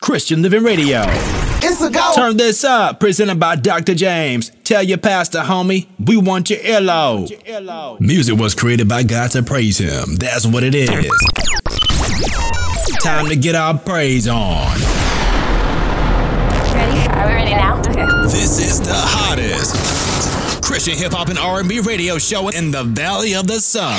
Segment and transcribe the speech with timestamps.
[0.00, 1.02] Christian Living Radio.
[1.62, 2.12] It's a go.
[2.14, 3.94] Turn this up, presented by Dr.
[3.94, 4.50] James.
[4.62, 7.98] Tell your pastor, homie, we want your earlobe.
[8.00, 10.16] Music was created by God to praise Him.
[10.16, 10.90] That's what it is.
[13.02, 14.78] Time to get our praise on.
[16.72, 17.08] Ready?
[17.08, 17.80] Are we ready now?
[17.80, 18.06] Okay.
[18.24, 23.46] This is the hottest Christian hip hop and R&B radio show in the Valley of
[23.46, 23.98] the Sun.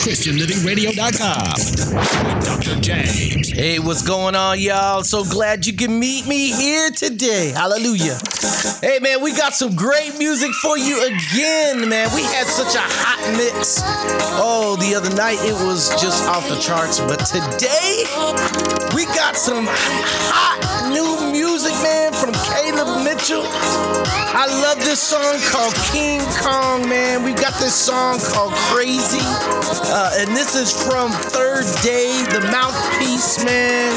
[0.00, 1.60] ChristianLivingRadio.com
[1.94, 2.80] with Dr.
[2.80, 3.50] James.
[3.50, 5.02] Hey, what's going on, y'all?
[5.02, 7.50] So glad you can meet me here today.
[7.50, 8.16] Hallelujah.
[8.80, 12.08] Hey, man, we got some great music for you again, man.
[12.14, 13.82] We had such a hot mix.
[14.40, 18.08] Oh, the other night it was just off the charts, but today
[18.96, 22.32] we got some hot new music, man, from
[23.04, 23.42] Mitchell.
[24.32, 27.22] I love this song called King Kong, man.
[27.22, 29.20] We got this song called Crazy.
[29.92, 33.92] Uh, and this is from Third Day, the mouthpiece, man.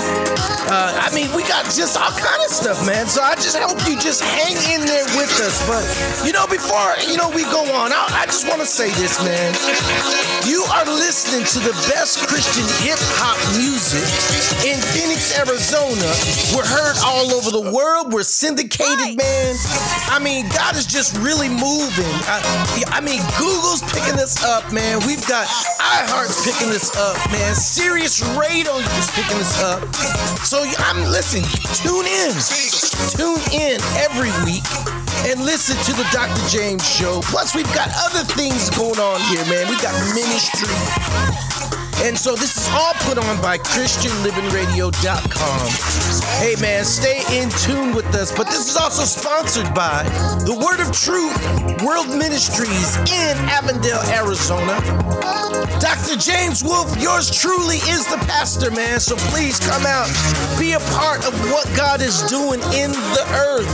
[0.68, 3.06] Uh, I mean, we got just all kind of stuff, man.
[3.08, 5.62] So I just hope you just hang in there with us.
[5.70, 5.84] But
[6.26, 9.22] you know, before you know we go on, I, I just want to say this,
[9.24, 9.54] man.
[10.50, 14.04] You are listening to the best Christian hip hop music
[14.66, 16.10] in Phoenix, Arizona.
[16.58, 18.12] We're heard all over the world.
[18.12, 19.56] We're syndicated, man.
[20.10, 22.14] I mean, God is just really moving.
[22.26, 22.42] I,
[22.88, 25.00] I mean, Google's picking this up, man.
[25.06, 25.46] We've got
[25.78, 27.56] iHeart's picking this up, man.
[27.56, 29.84] Sirius Radio is picking this up.
[30.46, 31.44] So I'm listen,
[31.82, 32.34] tune in,
[33.14, 34.64] tune in every week
[35.30, 36.42] and listen to the Dr.
[36.50, 37.22] James Show.
[37.24, 39.68] Plus, we've got other things going on here, man.
[39.70, 40.74] We got ministry.
[42.04, 46.13] And so this is all put on by ChristianLivingRadio.com.
[46.40, 48.32] Hey man, stay in tune with us.
[48.32, 50.04] But this is also sponsored by
[50.46, 51.36] the Word of Truth
[51.84, 54.80] World Ministries in Avondale, Arizona.
[55.80, 56.16] Dr.
[56.18, 59.00] James Wolf, yours truly is the pastor, man.
[59.00, 60.08] So please come out,
[60.60, 63.70] be a part of what God is doing in the earth.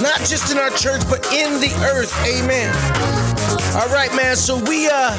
[0.00, 2.12] Not just in our church, but in the earth.
[2.24, 2.72] Amen.
[3.76, 4.36] All right, man.
[4.36, 5.12] So we uh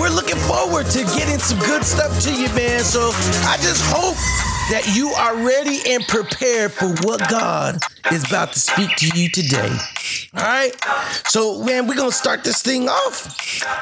[0.00, 2.80] we're looking forward to getting some good stuff to you, man.
[2.84, 3.10] So
[3.48, 4.16] I just hope
[4.72, 7.76] that you are ready and prepared for what God
[8.10, 9.68] is about to speak to you today.
[10.34, 10.74] All right.
[11.28, 13.36] So, man, we're gonna start this thing off.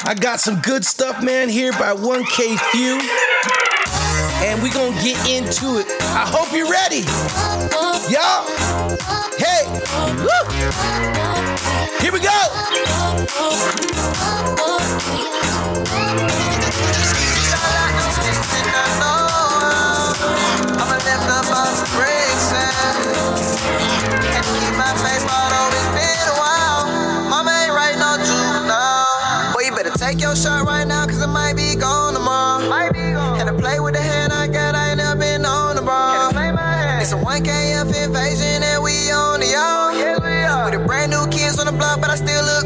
[0.04, 2.98] I got some good stuff, man, here by 1K Phew.
[4.42, 5.86] And we're gonna get into it.
[6.10, 7.06] I hope you're ready.
[8.10, 8.42] Y'all.
[9.38, 9.70] Hey.
[10.18, 10.42] Woo.
[12.00, 12.50] Here we go.
[30.30, 32.68] Your shot right now, cause it might be gone tomorrow.
[32.68, 33.36] Might be gone.
[33.36, 36.30] Had to play with the hand I got, I ain't never been on the ball.
[37.02, 39.90] It's a 1KF invasion and we on the y'all.
[40.64, 42.59] With the brand new kids on the block, but I still look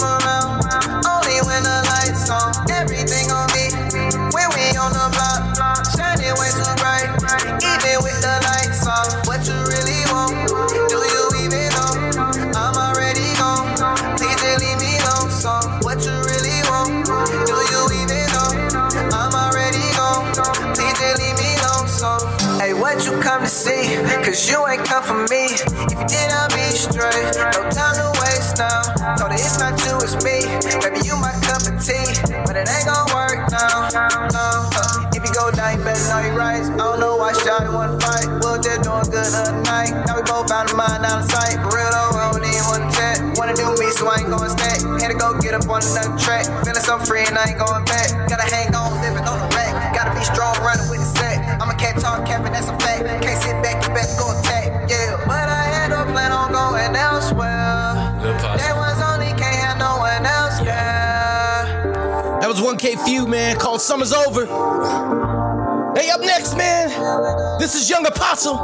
[0.00, 0.64] come around.
[1.04, 3.68] Only when the lights on, everything on me.
[4.32, 7.08] When we on the block, shining way too bright.
[7.60, 10.48] Even with the lights off, what you really want?
[10.88, 11.92] Do you even know?
[12.56, 13.68] I'm already gone.
[14.16, 15.30] Please just leave me alone.
[15.30, 15.52] So
[15.84, 17.04] what you really want?
[17.04, 18.50] Do you even know?
[19.12, 20.32] I'm already gone.
[20.74, 21.88] Please just leave me alone.
[21.88, 22.08] So
[22.56, 23.96] hey, what you come to see?
[24.24, 25.52] Cause you ain't come for me.
[25.92, 27.36] If you did, I'll be straight.
[44.20, 44.84] I ain't gonna stack.
[45.00, 46.44] Had to go get up on another track.
[46.60, 48.12] Feeling so free and I ain't going back.
[48.28, 49.94] Gotta hang on, living on the rack.
[49.96, 51.40] Gotta be strong, running with the set.
[51.56, 53.08] I'm a cat talk capping, that's a fact.
[53.24, 54.90] Can't sit back, you better go attack.
[54.90, 58.12] Yeah, but I had no plan on going elsewhere.
[58.20, 61.64] There was only can't have no one else there.
[62.40, 64.44] That was 1K Phew, man, called Summer's Over.
[65.96, 66.90] Hey, up next, man,
[67.58, 68.60] this is Young Apostle.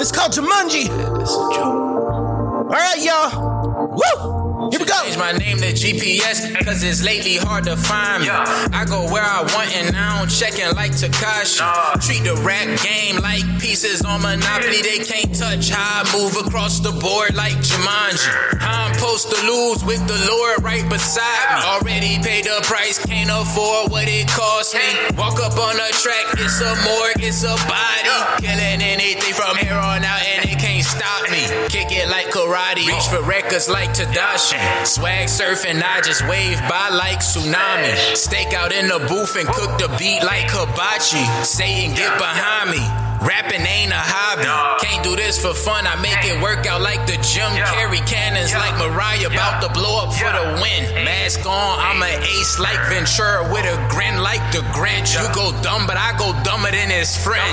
[0.00, 0.88] It's called Jumanji.
[0.88, 3.58] All right, y'all.
[3.98, 4.37] Woo!
[4.70, 4.94] Here we go.
[5.04, 8.28] Change my name to GPS, cause it's lately hard to find me.
[8.28, 11.64] I go where I want and I don't checkin' like Takashi.
[12.04, 14.82] Treat the rap game like pieces on Monopoly.
[14.82, 18.28] They can't touch how I move across the board like Jumanji.
[18.60, 21.62] I'm supposed to lose with the Lord right beside me.
[21.64, 24.84] Already paid the price, can't afford what it cost me.
[25.16, 28.44] Walk up on the track, it's a morgue, it's a body.
[28.44, 31.46] Killing anything from here on out and it can't stop me.
[31.68, 34.57] Kick it like karate, reach for records like Tadashi.
[34.84, 37.94] Swag surfing, I just wave by like tsunami.
[38.16, 41.24] Stake out in the booth and cook the beat like hibachi.
[41.44, 43.07] Satan, get behind me.
[43.20, 44.46] Rapping ain't a hobby.
[44.86, 45.86] Can't do this for fun.
[45.86, 47.50] I make it work out like the gym.
[47.74, 51.04] Carry cannons like Mariah, about to blow up for the win.
[51.04, 55.18] Mask on, I'm an ace like Ventura with a grin like the Grinch.
[55.18, 57.50] You go dumb, but I go dumber than his friend.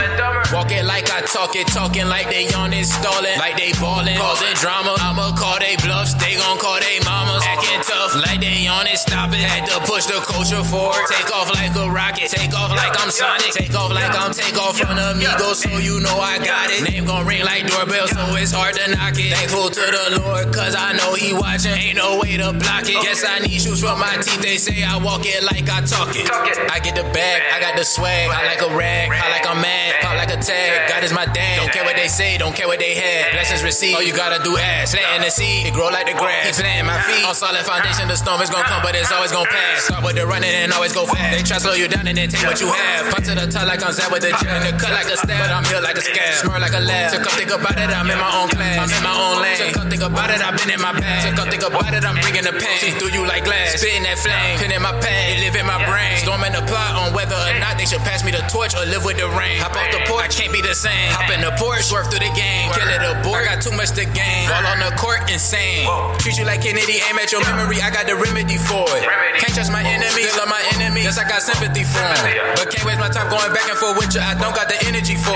[0.54, 4.54] Walk it like I talk it, talking like they on installing, like they ballin', causing
[4.62, 4.96] drama.
[5.02, 7.42] I'ma call they bluffs, they gon' call they mamas.
[7.46, 9.42] Acting tough, like they on it, stop it.
[9.42, 11.06] Had to push the culture forward.
[11.10, 14.58] Take off like a rocket, take off like I'm Sonic, take off like I'm take
[14.58, 16.84] off from the Migos, so you know I got it.
[16.84, 19.32] Name gon' ring like doorbell, so it's hard to knock it.
[19.32, 21.72] Thankful to the Lord, cause I know He watching.
[21.72, 23.00] Ain't no way to block it.
[23.00, 24.42] Guess I need shoes for my teeth.
[24.44, 26.28] They say I walk it like I talk it.
[26.70, 28.30] I get the bag, I got the swag.
[28.30, 30.90] I like a rag, I like I'm mad, pop like a tag.
[30.92, 31.64] God is my dad.
[31.64, 33.32] Don't care what they say, don't care what they had.
[33.32, 33.96] Blessings received.
[33.96, 34.92] All you gotta do ask.
[34.92, 36.52] Planting the seed, it grow like the grass.
[36.52, 38.08] Keep planting my feet on solid foundation.
[38.12, 39.88] The storm is gonna come, but it's always gonna pass.
[39.88, 41.32] Start with the running and always go fast.
[41.32, 43.14] They try to slow you down and then take what you have.
[43.16, 44.60] Pop to the top like I'm Zach with the jab.
[44.60, 46.42] In the cut like a stab, but I'm here like a scab.
[46.42, 47.14] Smur like a lab.
[47.14, 48.82] To come think about it, I'm in my own class.
[48.82, 49.62] I'm in my own lane.
[49.62, 51.22] To come think about it, I've been in my bag.
[51.22, 52.78] To come think about it, I'm bringing the pain.
[52.82, 53.78] See through you like glass.
[53.78, 54.58] Spitting that flame.
[54.58, 56.18] Pin in my pad, it live in my brain.
[56.18, 59.06] Storming the plot on whether or not they should pass me the torch or live
[59.06, 59.62] with the rain.
[59.62, 61.14] Hop off the porch, I can't be the same.
[61.14, 62.74] Hop in the Porsche, swerve through the game.
[62.74, 64.50] Kill it aboard, I got too much to gain.
[64.50, 65.86] Ball on the court, insane.
[66.18, 69.06] Treat you like Kennedy, aim at your memory, I got the remedy for it.
[69.38, 71.06] Can't trust my enemy, love my enemy.
[71.06, 72.34] Yes, I got sympathy for him.
[72.58, 74.80] But can't waste my time going back and forth with you, I don't got the
[74.90, 75.35] energy for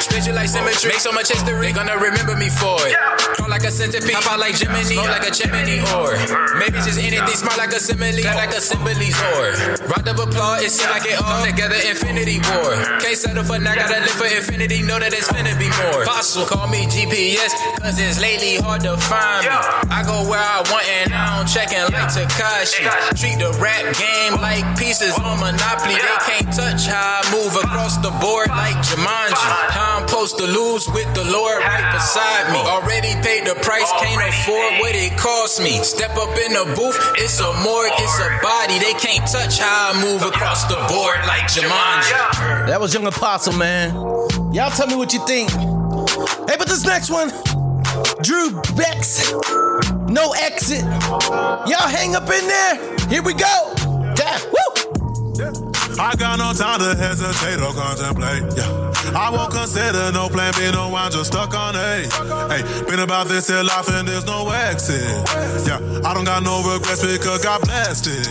[0.00, 2.96] Split you like symmetry, make so much history, they gonna remember me for it.
[3.36, 6.16] Crawl like a centipede, pop out like Jiminy, smoke like a chimney, or
[6.56, 10.70] maybe just anything smart like a simile, like a symbolis, or round of applause, it
[10.70, 12.72] seems like it all together, infinity war.
[13.04, 16.04] Can't settle for now, gotta live for infinity, know that it's finna be more.
[16.08, 19.52] Fossil, call me GPS, cause it's lately hard to find me.
[19.92, 22.88] I go where I want and I don't checkin' like Takashi.
[23.20, 28.00] Treat the rap game like pieces on Monopoly, they can't touch how I move across
[28.00, 29.29] the board like Jumanji.
[29.38, 32.58] How I'm supposed to lose with the Lord right beside me.
[32.58, 35.82] Already paid the price, can't afford what it cost me.
[35.82, 38.78] Step up in the booth, it's a morgue, it's a body.
[38.78, 42.66] They can't touch how I move across the board like Jumanji.
[42.66, 43.94] That was Young Apostle, man.
[44.52, 45.50] Y'all tell me what you think.
[45.50, 47.30] Hey, but this next one,
[48.22, 49.32] Drew Bex,
[50.08, 50.82] no exit.
[50.82, 52.98] Y'all hang up in there.
[53.08, 53.74] Here we go.
[54.16, 55.69] Yeah, woo.
[56.00, 58.56] I got no time to hesitate or contemplate.
[58.56, 58.90] Yeah.
[59.12, 62.08] I won't consider no plan B, no, I'm just stuck on A.
[62.48, 65.04] Hey, been about this here life and there's no exit.
[65.68, 65.76] Yeah,
[66.08, 68.26] I don't got no regrets because God blessed it.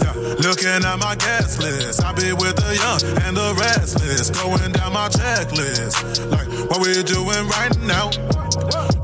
[0.00, 4.72] Yeah, looking at my guest list, I be with the young and the restless, going
[4.72, 6.24] down my checklist.
[6.32, 8.08] Like, what we doing right now?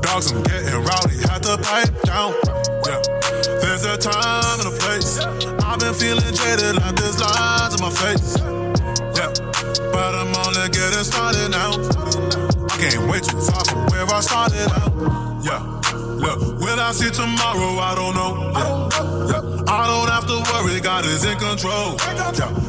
[0.01, 2.33] Dogs, I'm getting rowdy, had to pipe down.
[3.79, 5.19] There's a time and a place.
[5.19, 8.35] I've been feeling jaded like there's lines in my face.
[9.13, 9.29] Yeah,
[9.93, 11.73] but I'm only getting started now.
[12.65, 15.45] I can't wait too far from where I started out.
[15.45, 15.61] Yeah,
[16.17, 17.77] Look, will I see tomorrow?
[17.77, 18.31] I don't know.
[18.51, 18.89] Yeah.
[19.29, 19.57] Yeah.
[19.69, 21.97] I don't have to worry, God is in control.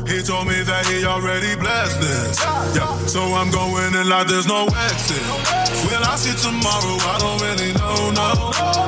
[0.07, 2.41] He told me that he already blessed this.
[2.77, 2.85] Yeah.
[3.07, 5.23] So I'm going in like there's no exit.
[5.89, 6.97] Will I see tomorrow?
[7.09, 8.29] I don't really know, no.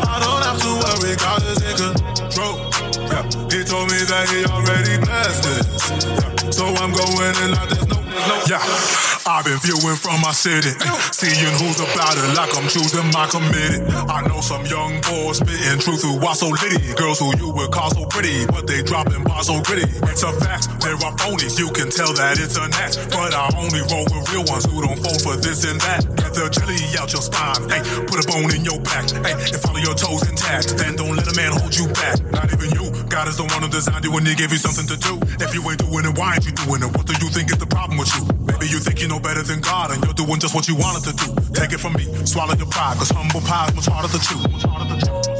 [0.05, 2.70] I don't have to worry, God is in control.
[3.11, 3.23] Yeah.
[3.51, 5.91] He told me that he already blessed this.
[5.91, 6.51] Yeah.
[6.51, 8.43] So I'm going in like there's no, no.
[8.49, 9.11] Yeah.
[9.31, 10.75] I've been viewing from my city,
[11.15, 13.79] seeing who's about it like I'm choosing my committee.
[14.11, 16.83] I know some young boys spitting truth who are so litty.
[16.99, 19.87] Girls who you would call so pretty, but they dropping bars so gritty.
[20.11, 22.99] It's a fact, there are phonies, you can tell that it's a act.
[23.15, 26.03] But I only roll with real ones who don't fall for this and that.
[26.19, 29.61] Get the jelly out your spine, hey, put a bone in your back, hey, and
[29.63, 30.75] follow your toes intact.
[30.75, 32.91] Then don't let a man hold you back, not even you.
[33.09, 35.17] God is the one who designed you and he gave you something to do.
[35.41, 36.91] If you ain't doing it, why ain't you doing it?
[36.93, 38.27] What do you think is the problem with you?
[38.45, 41.09] Maybe you think you know better than God and you're doing just what you wanted
[41.09, 41.29] to do.
[41.55, 44.41] Take it from me, swallow your pride, cause humble is much harder to chew.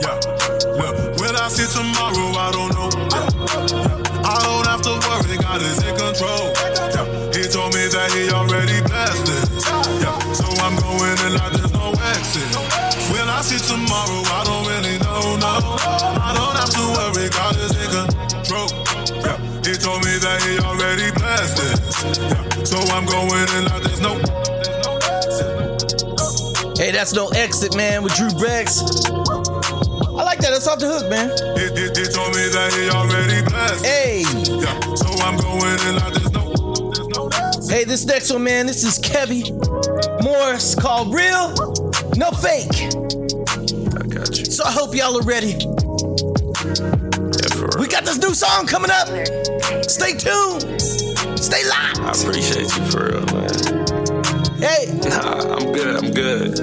[0.01, 0.17] Yeah,
[0.79, 2.27] look, will I see tomorrow?
[2.39, 2.89] I don't know.
[4.25, 6.55] I don't have to worry, God is in control.
[7.35, 9.67] He told me that he already blessed this.
[10.01, 12.51] Yeah, so I'm going in like there's no exit.
[13.13, 14.20] Will I see tomorrow?
[19.81, 22.05] Told me that he already blessed this.
[22.21, 24.21] Yeah, so I'm going in like there's no.
[26.77, 28.85] Hey, that's no exit, man, with Drew Brex.
[29.09, 30.51] I like that.
[30.51, 31.33] That's off the hook, man.
[31.57, 33.85] He, he, he told me that he already blessed.
[33.85, 34.21] Hey.
[34.21, 36.53] Yeah, so I'm going in like there's no.
[36.93, 37.31] There's no
[37.75, 39.49] Hey, this next one, man, this is Kevy
[40.23, 41.55] Morris called Real,
[42.17, 42.93] No Fake.
[43.97, 44.45] I got you.
[44.45, 45.57] So I hope y'all are ready.
[47.91, 49.09] Got this new song coming up.
[49.89, 50.81] Stay tuned.
[51.39, 52.01] Stay locked.
[52.01, 53.51] I appreciate you for real, man.
[54.59, 55.97] Hey, Nah, I'm good.
[55.97, 56.59] I'm good.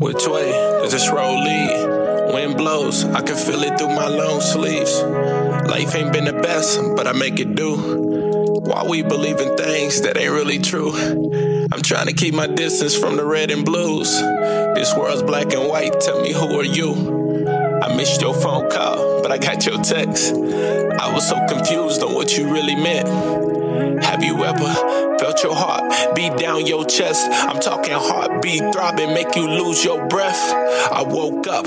[0.00, 0.50] Which way
[0.82, 2.32] does this road lead?
[2.32, 5.02] Wind blows, I can feel it through my long sleeves.
[5.02, 7.76] Life ain't been the best, but I make it do.
[7.76, 10.90] Why we believe in things that ain't really true?
[11.72, 14.10] I'm trying to keep my distance from the red and blues.
[14.74, 17.46] This world's black and white, tell me who are you?
[17.80, 20.34] I missed your phone call, but I got your text.
[20.34, 23.08] I was so confused on what you really meant.
[24.02, 27.28] Have you ever felt your heart beat down your chest?
[27.30, 30.52] I'm talking heartbeat throbbing, make you lose your breath.
[30.92, 31.66] I woke up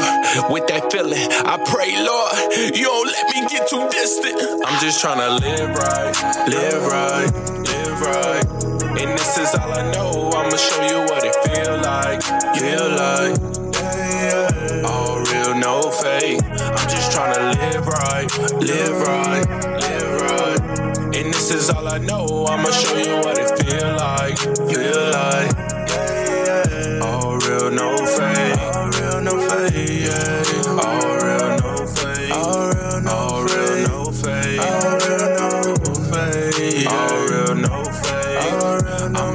[0.51, 1.27] with that feeling.
[1.31, 4.65] I pray, Lord, you don't let me get too distant.
[4.65, 7.31] I'm just trying to live right, live right,
[7.63, 8.72] live right.
[8.95, 10.29] And this is all I know.
[10.31, 12.21] I'ma show you what it feel like,
[12.57, 13.35] feel like.
[14.85, 16.41] All real, no fake.
[16.43, 18.29] I'm just trying to live right,
[18.61, 19.45] live right,
[19.81, 21.15] live right.
[21.15, 22.45] And this is all I know.
[22.47, 24.37] I'ma show you what it feel like,
[24.69, 25.51] feel like.
[27.01, 28.59] All real, no fake.
[28.75, 30.01] All real, no fake.
[30.05, 30.43] Yeah.
[30.83, 32.31] All real, no fake.
[32.31, 34.92] All real, no fake.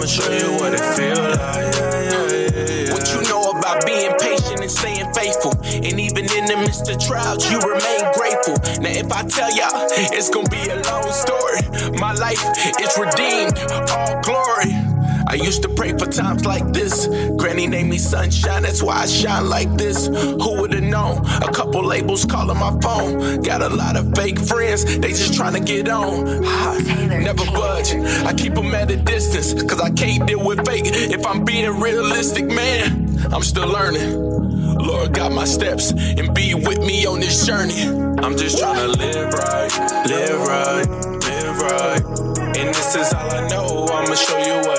[0.09, 1.69] Show you what it feel like.
[2.93, 6.99] What you know about being patient and staying faithful, and even in the midst of
[6.99, 8.57] trials, you remain grateful.
[8.81, 9.87] Now, if I tell y'all,
[10.17, 11.61] it's gonna be a long story.
[11.99, 12.41] My life
[12.81, 13.59] is redeemed,
[13.91, 14.78] all glory.
[15.29, 17.07] I used to pray for times like this.
[17.37, 20.07] Granny named me sunshine, that's why I shine like this.
[20.07, 21.19] Who would've known?
[21.43, 23.43] A couple labels calling my phone.
[23.43, 26.47] Got a lot of fake friends, they just trying to get on.
[26.47, 30.87] I never budge, I keep them at a distance, cause I can't deal with fake.
[30.87, 34.39] If I'm being realistic, man, I'm still learning.
[34.79, 37.83] Lord, got my steps and be with me on this journey.
[38.23, 42.39] I'm just trying to live right, live right, live right.
[42.57, 43.87] And this is all I know.
[43.93, 44.78] I'ma show you what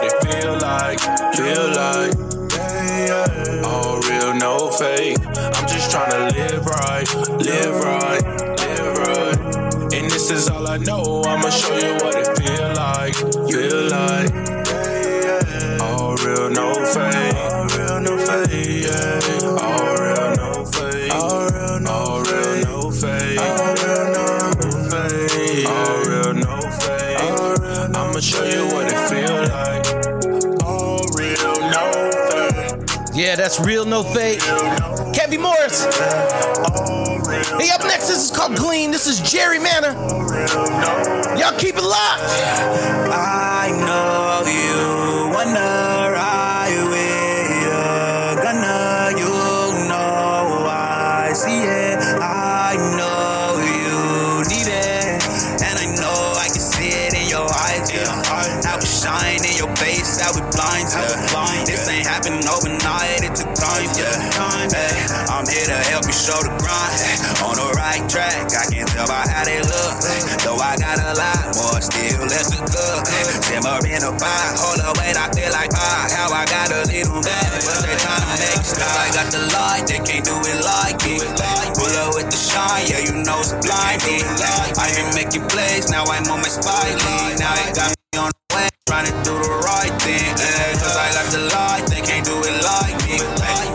[1.40, 2.14] feel like.
[3.64, 5.18] All real, no fake.
[5.56, 7.08] I'm just trying to live right,
[7.48, 8.24] live right,
[8.60, 9.94] live right.
[9.94, 11.24] And this is all I know.
[11.26, 13.16] I'ma show you what it feel like,
[13.50, 14.32] feel like.
[15.82, 17.36] All real, no fake.
[17.36, 18.84] All real, no fake.
[18.84, 19.64] Yeah.
[19.64, 19.99] All
[33.30, 34.40] yeah, that's real, no fake.
[35.14, 35.86] Kevy Morris.
[37.62, 38.90] Hey, up next, this is called Glean.
[38.90, 39.94] This is Jerry Manor.
[41.38, 42.24] Y'all keep it locked.
[43.14, 45.32] I know you
[69.66, 69.96] look.
[70.04, 70.22] Eh?
[70.46, 73.00] Though I got a lot more, still less than good.
[73.08, 73.24] Eh?
[73.50, 76.86] Simmer in a pot, hold up, wait, I feel like ah, how I got a
[76.88, 78.94] little bit, but they trying to make stop.
[79.00, 81.20] I got the light, they can't do it like me.
[81.76, 84.26] Pull up with the shine, yeah, you know it's blinding.
[84.78, 86.96] I been making plays, now I'm on my spy
[87.40, 90.30] Now it got me on the way, trying to do the right thing.
[90.40, 93.18] Yeah, cause I got the light, they can't do it like me.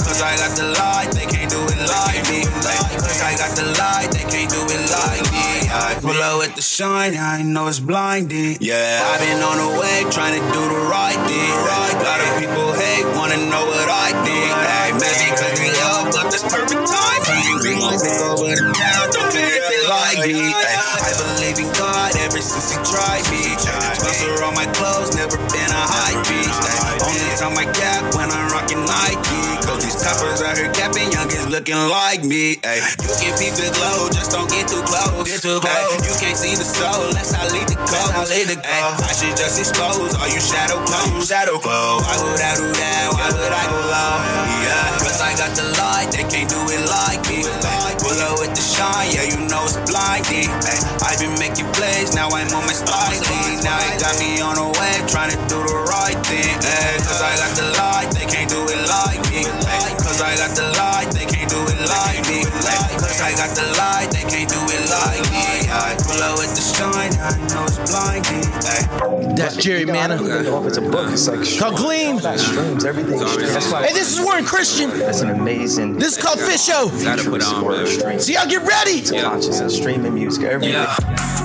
[0.04, 2.44] Cause I got the light, they can't do it like me.
[2.44, 5.33] Cause I got the light, they can't do it like me.
[5.74, 8.58] I pull up with the shine, I know it's blinding.
[8.62, 11.50] Yeah, I've been on the way, trying to do the right thing.
[11.66, 14.54] Right, lot of people hate, wanna know what I think.
[14.54, 17.58] Hey, maybe cause we up, but this perfect timing.
[17.58, 20.54] We gon' take over the town, don't care if they like me.
[20.54, 23.58] I believe in God ever since he tried me.
[23.58, 26.54] Sponsor all my clothes, never been a hype beast.
[27.02, 29.63] Only time I gap when I'm rocking Nike.
[30.04, 32.60] Toppers out here capping, youngins looking like me.
[32.60, 35.24] Ay, you can peep the glow, just don't get too close.
[35.24, 35.72] Get too close.
[35.72, 38.12] Ay, you can't see the soul, unless I lead the code.
[38.12, 39.00] I lead the code.
[39.00, 41.24] I should just expose all you shadow clones.
[41.24, 42.04] Shadow clone.
[42.04, 43.04] Why would I do that?
[43.16, 44.14] Why would I go low?
[44.60, 47.40] Yeah, cause I got the light, they can't do it like me.
[47.64, 50.52] Ay, pull up with the shine, yeah, you know it's blinding.
[50.68, 53.64] Ay, I've been making plays, now I'm on my league.
[53.64, 56.52] Now it got me on the way, trying to do the right thing.
[56.60, 59.48] Ay, cause I got the light, they can't do it like me.
[59.48, 62.44] Ay, cause I got the light, they can't do it like me.
[62.44, 65.64] Cause I got the light, they can't do it like me.
[65.72, 68.44] I pull up with the shine, I know it's blinding.
[68.68, 69.34] Ay.
[69.34, 70.14] That's Jerry Manna.
[70.14, 71.10] I don't even know if it's a book.
[71.10, 72.18] It's like Called Gleam.
[72.20, 73.18] streams, everything.
[73.18, 74.90] That's why Hey, this is Warren Christian.
[74.90, 75.96] that's an amazing.
[75.96, 76.88] This is called Fish Show.
[77.02, 77.86] Gotta put on, sport of man.
[77.88, 78.18] streaming.
[78.20, 79.00] So y'all get ready.
[79.00, 80.74] It's consciousness, streaming music, everything.
[80.74, 80.94] Yeah.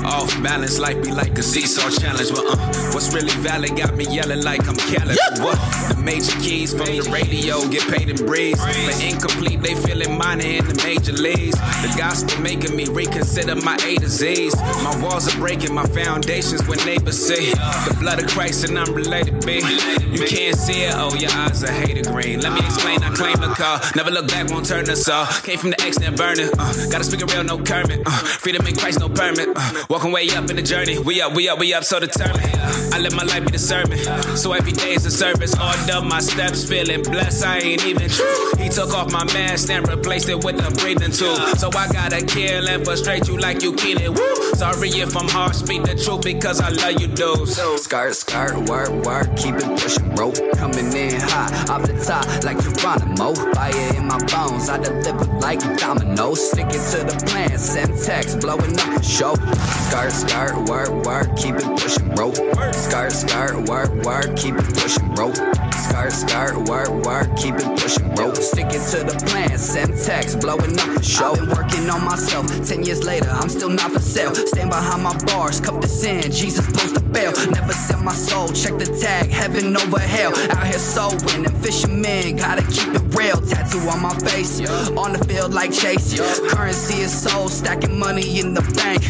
[0.05, 2.29] Off balance, life be like a seesaw challenge.
[2.29, 2.57] But uh,
[2.93, 5.17] what's really valid got me yelling like I'm Khaled.
[5.17, 5.39] Yep.
[5.39, 5.57] What?
[5.89, 8.59] The major keys from the radio get paid in breeze.
[8.59, 11.57] But incomplete, they feeling minor in the major leagues.
[11.81, 14.55] The gospel making me reconsider my A to Z's.
[14.83, 18.93] My walls are breaking, my foundations when neighbors see the blood of Christ and I'm
[18.93, 19.61] related, B.
[20.09, 22.41] You can't see it, oh, your eyes are hater green.
[22.41, 23.79] Let me explain, I claim the call.
[23.95, 25.43] Never look back, won't turn us off.
[25.43, 26.51] Came from the X, then burn it.
[26.57, 28.01] Uh, gotta speak it real, no Kermit.
[28.05, 29.49] Uh, freedom in Christ, no permit.
[29.55, 30.99] Uh, walking way up in the journey.
[30.99, 32.51] We up, we up, we up, so determined.
[32.93, 33.97] I live my life be the sermon.
[34.35, 35.53] So every day is a service.
[35.53, 37.45] Order my steps, feeling blessed.
[37.45, 38.51] I ain't even true.
[38.57, 41.35] He took off my mask and replaced it with a breathing tool.
[41.59, 44.09] So I gotta kill and frustrate you like you kill it.
[44.09, 44.53] Woo!
[44.55, 47.57] Sorry if I'm harsh, speak the truth because I love you, dudes.
[47.81, 50.31] Skirt, skirt, work, work, keep it pushing, bro.
[50.55, 53.35] Coming in hot, off the top like Geronimo.
[53.53, 56.49] Fire in my bones, I deliver like dominoes.
[56.49, 59.35] Stick it to the plan, send text, blowing up the show.
[59.83, 62.31] Skirt, skirt, work, work, keep it pushing, bro.
[62.71, 65.33] Skirt, skirt, work, work, keep it pushing, bro.
[65.79, 68.33] Skirt, skirt, work, work, keep it pushing, bro.
[68.33, 71.31] Stick it to the plan, send text, blowing up the show.
[71.31, 72.45] I've been working on myself.
[72.67, 74.35] Ten years later, I'm still not for sale.
[74.35, 76.31] Stand behind my bars, cup the sin.
[76.31, 77.31] Jesus post the bail.
[77.49, 78.49] Never sell my soul.
[78.49, 80.33] Check the tag, heaven over hell.
[80.51, 83.39] Out here sowing and fishermen, gotta keep it real.
[83.41, 84.59] Tattoo on my face,
[84.97, 86.19] on the field like Chase.
[86.51, 89.01] Currency is soul, stacking money in the bank.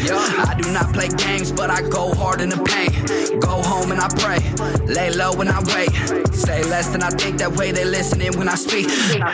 [0.48, 3.40] I do not play games, but I go hard in the paint.
[3.40, 4.40] Go home and I pray,
[4.86, 5.90] lay low when I wait.
[6.64, 7.38] Less than I think.
[7.38, 8.86] That way they listening when I speak.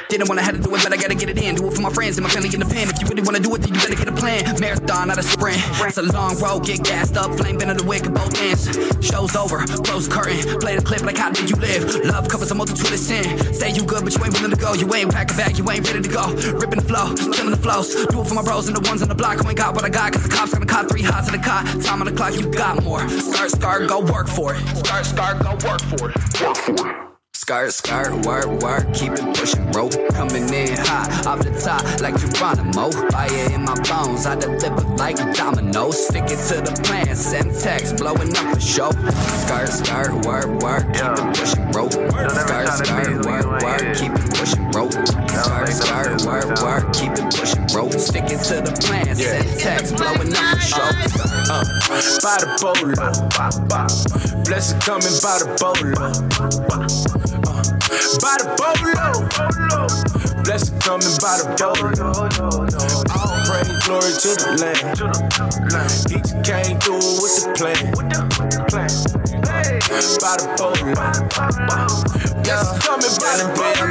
[0.09, 1.55] Didn't wanna have to do it, but I gotta get it in.
[1.55, 2.89] Do it for my friends and my family in the pen.
[2.89, 4.45] If you really wanna do it, then you better get a plan.
[4.61, 5.59] Marathon, not a sprint.
[5.83, 8.67] It's a long road, get gassed up, flame been of the wick at both ends.
[9.05, 11.83] Show's over, close curtain, play the clip like how did you live?
[12.05, 13.25] Love covers a multitude of sin.
[13.55, 14.75] Say you good, but you ain't willing to go.
[14.75, 16.33] You ain't pack a bag, you ain't ready to go.
[16.59, 17.95] Ripping the flow, killing the flows.
[18.07, 19.85] Do it for my bros and the ones on the block who ain't got what
[19.85, 20.13] I got.
[20.13, 21.65] Cause the cops gonna cop three hots in the cot.
[21.83, 23.09] Time on the clock, you got more.
[23.09, 24.61] Start, start, go work for it.
[24.77, 26.41] Start, start, go work for it.
[26.41, 27.16] Work for it.
[27.47, 29.89] Skirt, skirt, work, work, keep it pushing, bro.
[30.11, 32.91] Coming in hot, off the top like Geronimo.
[33.13, 36.09] Fire in my bones, I deliver like dominoes.
[36.09, 38.91] Stick it to the plan, send text, blowing up the show.
[38.91, 41.89] Skirt, skirt, work, work, keep it pushing, bro.
[41.89, 44.91] Skirt, skirt, work, work, keep it pushing, bro.
[46.27, 47.89] Work, work, keep it pushing, bro.
[47.91, 50.83] Sticking to the plan, send text, blowing up the show.
[50.83, 51.63] Uh,
[52.19, 52.99] by the bolo.
[54.43, 55.95] Blessing coming by the bolo.
[56.67, 56.83] Uh,
[58.19, 59.23] by the bolo.
[60.43, 61.95] Blessing coming by the bolo.
[63.15, 64.83] All praise, glory to the Lamb.
[66.11, 69.16] He came through with the plan.
[69.87, 70.75] By the bolo.
[72.43, 73.87] Blessing coming by the bolo.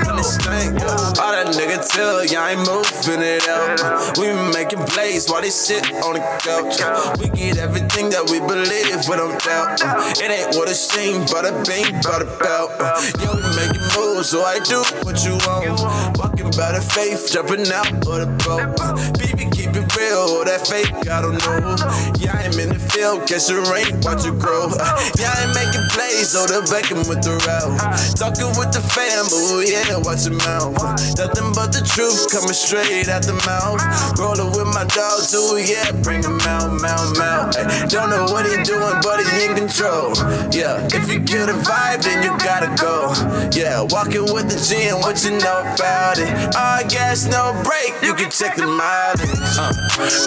[1.23, 3.79] All that nigga tell, y'all ain't moving it out.
[4.19, 6.84] We making plays while they sit on the couch.
[7.19, 9.79] We get everything that we believe without doubt.
[10.19, 12.75] It ain't what it seems, but a beam, but a belt.
[13.23, 15.79] Yo, we making moves, so I do what you want.
[16.19, 18.67] Walking by the faith, jumping out of the boat.
[19.15, 19.44] Baby,
[19.75, 21.75] keep it real, that fake, I don't know.
[22.19, 24.71] Yeah, I'm in the field, catch the rain, watch it grow.
[24.71, 24.79] Uh,
[25.19, 27.75] yeah, I ain't making plays, so the Beckham with the route.
[28.15, 30.79] Talking with the fam, oh yeah, watch your mouth.
[31.19, 33.83] Nothing but the truth coming straight out the mouth.
[34.15, 37.17] Rolling with my dog too, yeah, bring him out, mouth.
[37.19, 40.15] Ay, don't know what he doing, but he in control.
[40.55, 43.11] Yeah, if you get a vibe, then you gotta go.
[43.51, 46.31] Yeah, walking with the G and what you know about it.
[46.55, 49.64] Oh, All gas, no break, you can check the mileage.
[49.65, 49.73] Uh,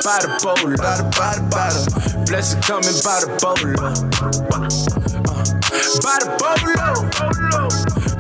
[0.03, 2.27] by the bowler, by the, by the, by the.
[2.27, 3.79] Blessing coming by the bowler.
[3.79, 4.67] Uh,
[6.03, 6.91] by the bowler.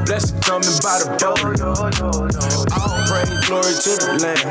[0.06, 1.58] Blessing coming by the bowler.
[2.70, 4.46] All praise, glory to the Lamb.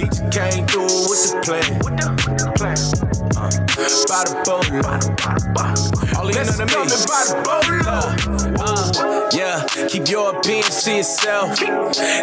[0.00, 2.80] He just came through with the plan.
[3.36, 3.52] Uh,
[4.08, 4.96] by the bowler.
[6.16, 7.84] All in on the coming by the bowler.
[8.64, 11.60] Uh, yeah, keep your opinions to yourself.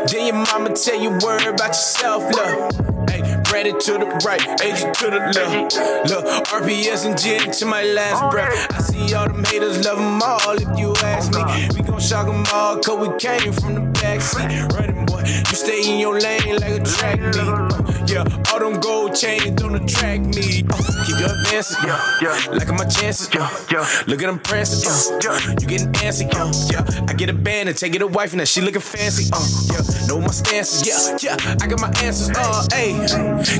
[0.10, 2.92] Then your mama tell you word about yourself, look.
[3.10, 5.76] Hey, ready to the right, agent to the left.
[6.10, 8.54] Look, RPS and Jen to my last breath.
[8.72, 10.56] I see all them haters love them all.
[10.56, 11.44] If you ask me,
[11.76, 14.72] we gon' shock them all, cause we came from the backseat.
[14.74, 18.10] Running, boy, you stay in your lane like a track meet.
[18.10, 20.64] Yeah, all them gold chains don't attract me.
[21.06, 22.52] Keep your advances, yeah, yeah.
[22.52, 23.88] Like my chances, yeah, yeah.
[24.08, 25.56] Look at them prancing, uh, yeah.
[25.60, 27.06] You getting fancy, uh, yeah.
[27.08, 29.40] I get a band and take it a wife, and now she looking fancy, uh,
[29.72, 30.08] yeah.
[30.08, 31.58] Know my stances, yeah, yeah.
[31.62, 32.68] I got my answers, uh,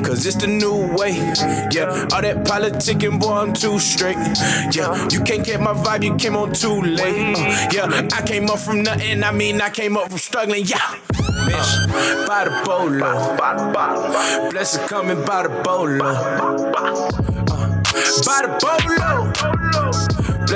[0.04, 1.14] Cause it's the new way.
[1.72, 4.18] Yeah, all that politicking, boy, I'm too straight.
[4.72, 7.38] Yeah, you can't get my vibe, you came on too late.
[7.38, 10.96] Uh, yeah, I came up from nothing, I mean, I came up from struggling, yeah.
[11.48, 14.52] Bitch, by the bolo.
[14.52, 16.06] Blessed coming by the bolo.
[16.06, 16.62] Uh,
[18.26, 19.61] by the bolo.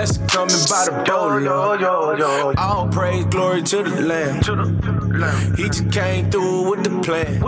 [0.06, 2.54] Blessed coming by the bolo.
[2.60, 4.36] All praise, glory to the Lamb.
[5.56, 7.42] He just came through with the plan.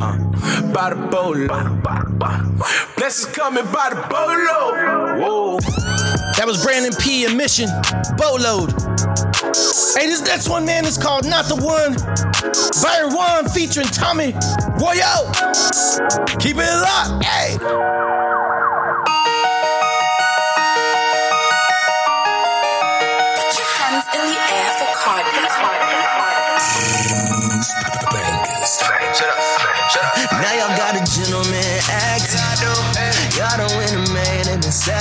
[0.00, 1.48] Uh, by the bolo.
[2.96, 5.18] Blessed coming by the bolo.
[5.20, 5.58] Whoa.
[6.36, 7.24] That was Brandon P.
[7.24, 7.68] and Mission
[8.16, 8.70] Boatload.
[9.98, 11.96] Hey, this next one, man, is called Not the One.
[12.84, 14.32] Byron One featuring Tommy
[14.78, 15.26] Royale.
[16.38, 17.24] Keep it locked.
[17.24, 18.29] Hey.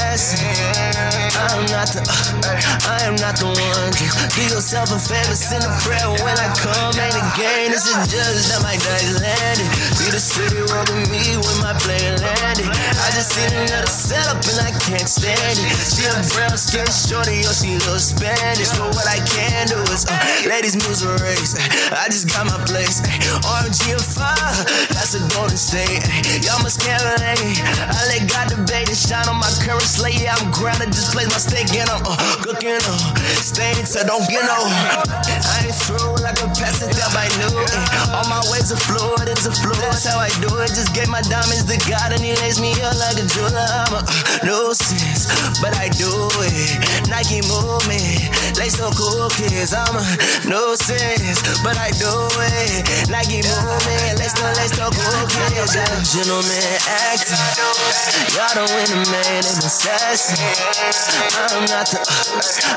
[0.10, 0.59] And
[3.30, 3.92] not the one.
[3.94, 6.90] Just do yourself a favor, send a prayer when I come.
[6.98, 9.70] Ain't a game, this is just that my dice landed.
[9.94, 12.66] See the city welcome me when my plane landed.
[12.66, 15.70] I just seen another setup and I can't stand it.
[15.78, 18.74] She a brown skin shorty, or she little Spanish.
[18.74, 20.18] But what I can do is, uh,
[20.50, 21.54] ladies moves a race.
[21.94, 23.06] I just got my place.
[23.46, 24.54] RMG and fire,
[24.90, 26.02] that's a golden state.
[26.42, 27.04] Y'all must can't.
[27.06, 30.18] I let God debate and shine on my current slate.
[30.18, 32.02] Yeah, I'm grounded, just place my steak in them.
[32.06, 34.60] Uh, cooking them, staying so don't get no.
[34.66, 37.66] I ain't through like a peasant that by noon.
[38.14, 39.80] All my ways are fluid, it's a fluid.
[39.82, 40.70] That's how I do it.
[40.72, 43.68] Just gave my diamonds to God and he lays me up like a jeweler.
[43.88, 44.02] I'm a
[44.46, 45.30] no sense,
[45.64, 46.10] but I do
[46.46, 46.78] it.
[47.10, 49.74] Nike movement, lace no cool kids.
[49.74, 50.04] I'm a
[50.48, 53.10] no sense, but I do it.
[53.10, 54.38] Nike movement, lace
[54.78, 55.76] no cool kids.
[55.76, 57.38] I'm a gentleman acting.
[58.36, 60.38] Y'all don't win a man and assassin.
[61.38, 62.00] I'm not the,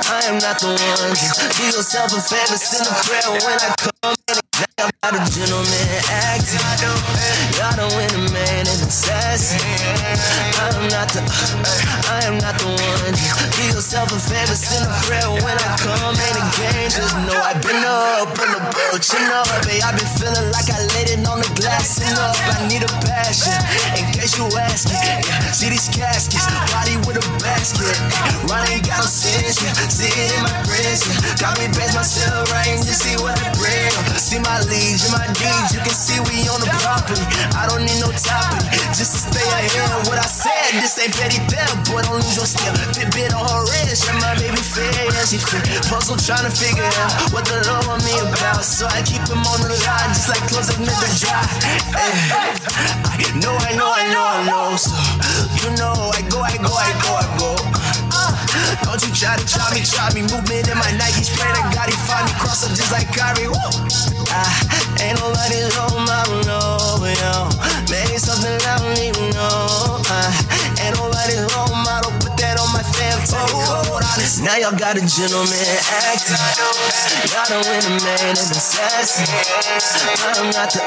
[0.09, 1.14] I am not the one.
[1.57, 4.16] Do yourself a favor, send a prayer when I come.
[4.79, 5.67] I'm not a gentleman
[6.15, 6.62] acting.
[7.59, 9.59] Y'all don't win a man and assassin.
[10.62, 11.27] I'm not the,
[12.07, 13.11] I am not the one.
[13.11, 16.15] Just do yourself a favor, send a prayer when I come.
[16.15, 19.51] Ain't a game, just know I've been up on the boat, chin up.
[19.67, 22.38] Babe, I've been feeling like I laid it on the glass up.
[22.55, 23.59] I need a passion,
[23.99, 25.03] in case you ask me.
[25.51, 27.91] See these caskets, body with a basket.
[28.47, 29.75] Ronnie got no sense, yeah.
[29.91, 31.03] See it in my yeah.
[31.43, 33.91] Got me base myself right to see what I bring.
[34.15, 35.24] See my leads my
[35.72, 37.24] you can see we on the property.
[37.57, 40.85] I don't need no topic, just to stay ahead of what I said.
[40.85, 42.76] This ain't petty better, boy, don't lose your step.
[42.92, 45.64] Bit bit on her wrist, and my baby fair, yeah, she fit.
[45.88, 48.61] Puzzle trying to figure out what the Lord on me about.
[48.61, 51.40] So I keep him on the line, just like close up never dry.
[51.96, 52.12] Hey,
[53.16, 54.76] I know, I know, I know, I know.
[54.76, 54.92] So
[55.57, 58.12] you know, I go, I go, I go, I go.
[58.80, 60.22] Don't you try to try me, try me.
[60.32, 63.48] Movement in my Nike spray, I got it, find me, cross up just like Kyrie.
[63.48, 63.61] Woo.
[64.32, 64.48] I
[65.04, 67.52] ain't nobody's role model, no, yo.
[67.92, 70.00] Maybe something I don't even know.
[70.08, 70.32] I
[70.80, 71.12] ain't nobody's
[74.40, 75.61] Now y'all got a gentleman
[75.92, 76.40] acting.
[77.29, 79.29] Y'all win a man and assassin.
[79.29, 80.81] I am not the,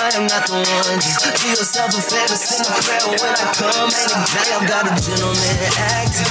[0.00, 0.98] I am not the one.
[1.04, 3.92] Just do yourself a favor, send a prayer when I come.
[3.92, 6.24] And now y'all got a gentleman acting.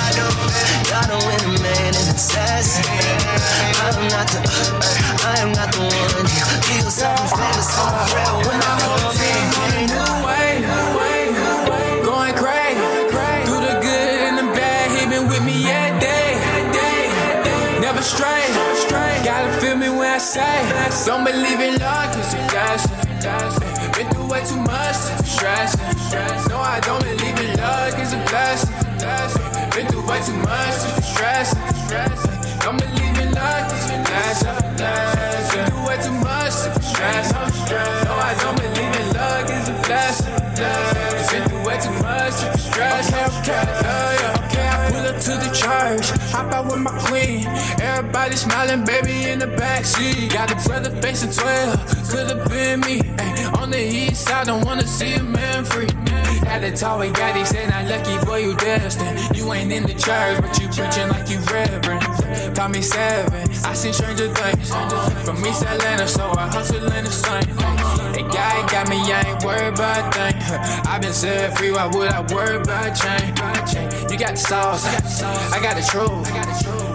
[0.89, 2.81] Y'all win a man and assassin.
[2.81, 4.41] I am not the,
[20.33, 21.05] say.
[21.05, 22.81] Don't believe in love, cause you got
[23.93, 25.77] Been through way too much to stress.
[26.49, 27.53] No, I don't believe in
[27.93, 28.73] cause it's a blessing.
[29.75, 31.53] Been through way too much to stress.
[32.63, 34.57] Don't believe in love, cause you blessing.
[35.53, 37.31] Been through way too much to stress.
[38.05, 39.07] No, I don't believe in
[39.45, 40.33] cause it's a blessing.
[41.29, 43.05] Been through way too much to stress.
[43.13, 44.42] Okay, okay, yeah,
[45.39, 46.09] to the church.
[46.31, 47.45] Hop out with my queen.
[47.81, 50.31] Everybody smiling, baby in the backseat.
[50.31, 52.09] Got a brother facing 12.
[52.09, 53.01] Could've been me.
[53.19, 55.87] Ay, on the east side, don't wanna see a man free.
[56.47, 59.35] Had to talk with God, he said, not lucky, boy, you destined.
[59.35, 62.55] You ain't in the church, but you preaching like you reverend.
[62.55, 64.69] Call me seven, I seen stranger things.
[65.25, 67.92] From East Atlanta, so I hustle in the sun.
[68.13, 70.85] Hey, guy got me, I ain't worried about a thing.
[70.85, 73.33] i been set free, why would I worry about chain?
[74.09, 74.85] You got the sauce,
[75.51, 76.29] I got the truth.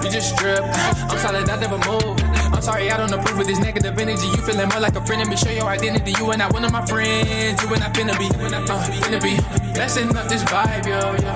[0.05, 2.19] You just strip, I'm solid, I never move.
[2.55, 4.27] I'm sorry, I don't approve of this negative energy.
[4.27, 5.37] You feeling more like a friend of me.
[5.37, 6.13] Show your identity.
[6.19, 7.63] You and not one of my friends.
[7.63, 8.27] You and I finna be.
[8.27, 9.37] Uh, finna be.
[9.75, 11.31] Blessing up this vibe, yo, yo.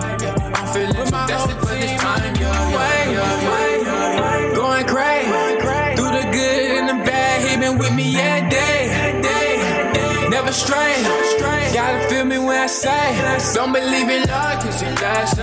[0.55, 4.55] I'm feeling so destined for this time, yo, yo, yo, yo.
[4.55, 5.31] Going crazy.
[5.97, 9.52] Through the good and the bad, he been with me every day.
[10.33, 10.97] Never stray.
[11.75, 13.21] Gotta feel me when I say.
[13.53, 15.37] Don't believe in love, cause it lasts.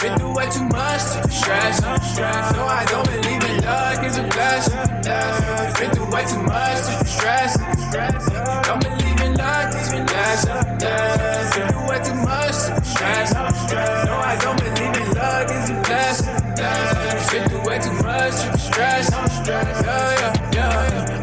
[0.00, 1.82] Been through way too much to stress.
[1.82, 4.70] No, I don't believe in love, cause it lasts.
[5.80, 7.56] Been through way too much to stress.
[8.62, 10.46] Don't believe in love, cause it lasts.
[11.56, 13.34] Been through way too much to stress.
[13.34, 17.32] No, I don't believe in love, cause it lasts.
[17.32, 19.10] Been through way too much to stress.
[19.10, 20.49] Yeah, yeah, yeah.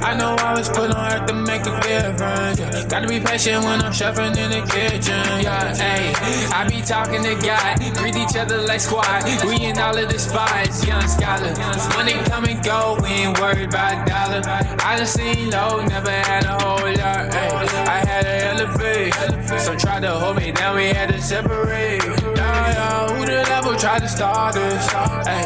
[0.07, 2.57] I know I was put on earth to make a difference.
[2.57, 2.87] Yeah.
[2.87, 5.19] Gotta be patient when I'm chefing in the kitchen.
[5.43, 6.13] Yeah, hey,
[6.55, 9.25] I be talking to God, greet each other like squad.
[9.45, 11.51] We in all of the spots, young scholar.
[11.97, 14.41] Money come and go, we ain't worried about a dollar.
[14.79, 17.33] I done seen low, never had a whole lot.
[17.35, 17.51] Hey,
[17.83, 19.59] I had to elevate.
[19.59, 22.01] Some tried to hold me down, we had to separate.
[22.01, 24.87] Yeah, yeah, who the devil tried to start us?
[25.27, 25.43] Hey,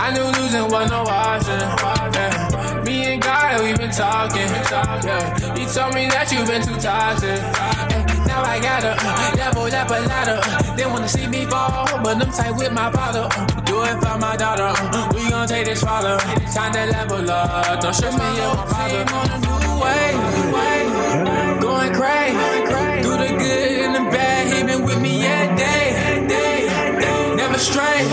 [0.00, 1.60] I knew losing was no option.
[1.60, 2.47] Yeah.
[2.88, 4.48] Me and God, we been talking.
[4.48, 7.36] He told me that you been too toxic.
[7.92, 10.40] Hey, now I gotta uh, level up a ladder.
[10.74, 13.28] They wanna see me fall, but I'm tight with my father.
[13.28, 14.72] Uh, do it for my daughter.
[14.72, 16.16] Uh, we gon' take this farther.
[16.56, 17.78] Time to level up.
[17.82, 19.04] Don't stress me my father.
[19.04, 20.08] On a new way,
[20.56, 21.60] way.
[21.60, 22.40] Going crazy.
[23.04, 26.07] Through the good and the bad, he been with me every day.
[27.58, 28.06] Stray.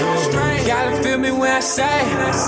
[0.66, 1.86] Gotta feel me when I say.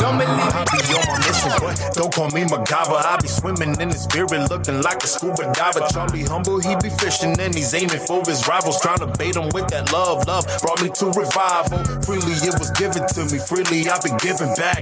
[0.02, 2.98] Don't believe I be on my mission, but don't call me MacGyver.
[3.06, 5.86] I be swimming in the spirit, looking like a scuba diver.
[5.94, 9.50] Charlie humble, he be fishing and he's aiming for his rivals, trying to bait him
[9.54, 10.26] with that love.
[10.26, 11.86] Love brought me to revival.
[12.02, 14.82] Freely it was given to me, freely I be giving back.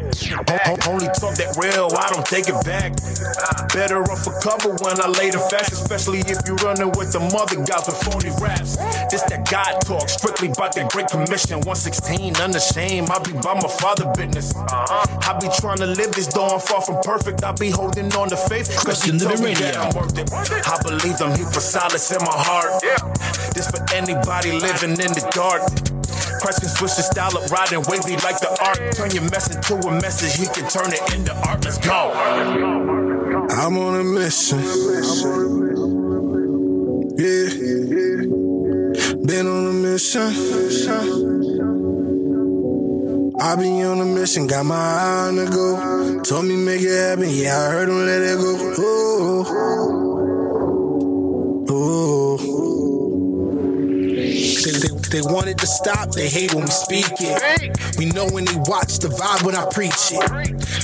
[0.87, 2.95] Only talk that real, I don't take it back.
[3.75, 7.19] Better off a cover when I lay the facts, especially if you running with the
[7.35, 8.79] mother guys with phony raps.
[9.11, 11.59] This that God talk, strictly about that great commission.
[12.07, 13.09] 116, unashamed.
[13.09, 14.53] I be by my father business.
[14.55, 17.43] I be trying to live this, though I'm far from perfect.
[17.43, 18.69] I be holding on to faith.
[18.85, 19.89] Cause he Christian told me Living that Radio.
[19.89, 20.29] I'm worth it.
[20.67, 22.81] I believe him, he put solace in my heart.
[23.53, 25.61] This for anybody living in the dark.
[26.41, 28.77] Christ can switch the style up, riding wavy like the art.
[28.93, 31.63] Turn your message to a message, he can turn it into art.
[31.65, 32.13] Let's go.
[33.49, 34.59] I'm on a mission.
[37.17, 37.49] Yeah.
[39.25, 41.54] Been on a mission.
[43.37, 46.21] I be on a mission, got my eye on the go.
[46.23, 48.73] Told me make it happen, yeah, I heard him let it go.
[48.77, 49.84] Oh,
[55.11, 57.37] They want it to stop, they hate when we speak it.
[57.97, 60.25] We know when they watch the vibe when I preach it.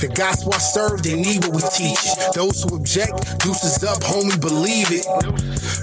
[0.00, 2.00] The gospel I serve, they need what we teach.
[2.34, 5.04] Those who object, deuces up, homie, believe it.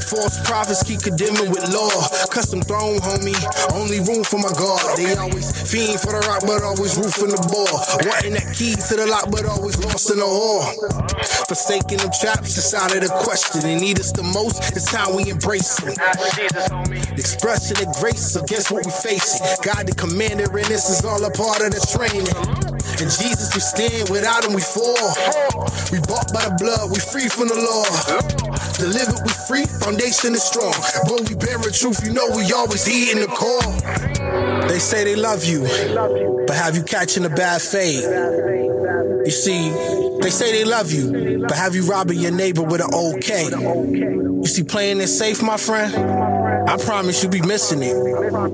[0.10, 1.92] False prophets keep condemning with law.
[2.32, 3.38] Custom throne, homie,
[3.76, 4.82] only room for my God.
[4.98, 7.70] They always fiend for the rock, but always roofing the ball.
[8.08, 10.66] Wanting that key to the lock, but always lost in the hall.
[11.46, 13.62] Forsaking them traps, it's out of the question.
[13.62, 15.98] They need us the most, it's how we embrace it.
[17.14, 19.46] Expression of grace against what we facing.
[19.64, 22.28] God the commander, and this is all a part of the training.
[23.00, 25.14] And Jesus, we stand, without him we fall.
[25.92, 27.88] We bought by the blood, we free from the law.
[28.76, 30.74] Delivered, we free, foundation is strong.
[31.08, 34.68] When we bear the truth, you know we always heed in the call.
[34.68, 35.64] They say they love you,
[36.48, 38.04] but have you catching a bad fade?
[39.26, 39.70] You see,
[40.22, 43.50] they say they love you, but have you robbing your neighbor with an okay?
[43.50, 45.94] You see, playing it safe, my friend?
[46.70, 47.96] I promise you be missing it.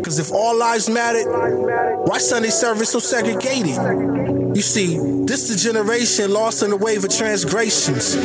[0.02, 1.28] Cause if all lives mattered,
[2.08, 3.76] why Sunday service so segregated?
[4.56, 8.16] You see, this the generation lost in the wave of transgressions.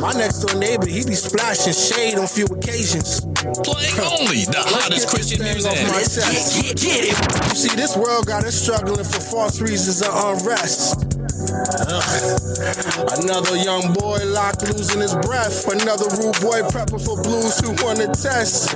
[0.00, 3.20] My next door neighbor, he be splashing shade on few occasions.
[3.62, 5.70] Playing only the hottest Christian music.
[5.70, 7.48] Get it?
[7.50, 11.15] you see, this world got us struggling for false reasons of unrest.
[13.22, 15.66] Another young boy locked losing his breath.
[15.68, 18.74] Another rude boy prepping for blues who want to test.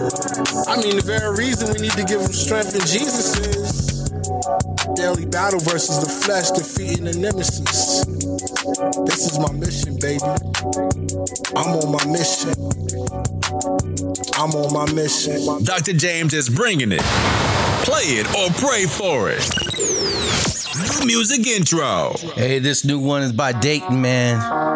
[0.69, 4.11] I mean, the very reason we need to give him strength in Jesus is
[4.95, 8.05] daily battle versus the flesh, defeating the nemesis.
[9.07, 10.23] This is my mission, baby.
[11.57, 12.55] I'm on my mission.
[14.39, 15.65] I'm on my mission.
[15.65, 15.93] Dr.
[15.95, 17.03] James is bringing it.
[17.83, 20.00] Play it or pray for it.
[21.05, 22.15] Music intro.
[22.35, 24.70] Hey, this new one is by Dayton, man.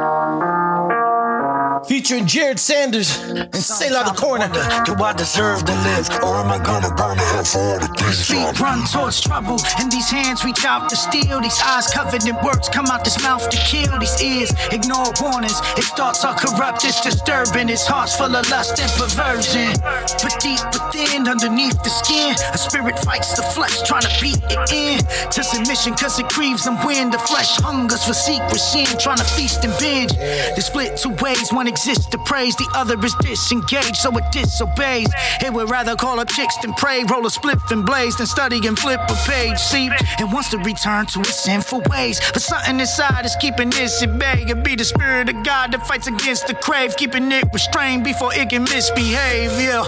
[1.89, 4.49] Featuring Jered Sanders and Selah the Corner.
[4.85, 7.89] Do I deserve to live, or am I gonna burn in hell for all the
[7.89, 11.41] things Feet run towards trouble, and these hands reach out to steal.
[11.43, 13.99] These eyes covered in words come out this mouth to kill.
[13.99, 15.61] These ears ignore warnings.
[15.77, 17.69] His thoughts are corrupt, it's disturbing.
[17.69, 19.77] His heart's full of lust and perversion.
[20.25, 24.73] But deep within, underneath the skin, a spirit fights the flesh, trying to beat it
[24.73, 24.99] in
[25.31, 29.29] to submission, cause it grieves them when the flesh hungers for secret sin, trying to
[29.37, 30.13] feast and binge.
[30.17, 35.11] They split two ways, one exists to praise, the other is disengaged, so it disobeys.
[35.45, 38.65] It would rather call up chicks than pray, roll a spliff and blaze, than study
[38.69, 39.59] and flip a page.
[39.59, 39.87] See,
[40.23, 44.17] it wants to return to its sinful ways, but something inside is keeping this at
[44.19, 44.45] bay.
[44.47, 48.33] It be the spirit of God that fights against the crave, keeping it restrained before
[48.33, 49.51] it can misbehave.
[49.61, 49.85] Yeah.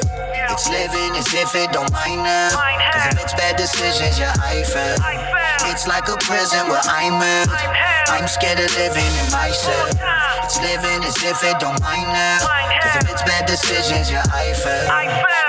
[0.51, 2.51] It's living as if it don't mind now.
[2.51, 5.36] Cause if it's bad decisions, yeah, I fail.
[5.65, 7.49] It's like a prison where I'm at.
[8.09, 9.91] I'm scared of living in myself.
[10.45, 12.39] It's living as if it don't mind now.
[12.83, 14.87] Cause if it's bad decisions, yeah, I fail.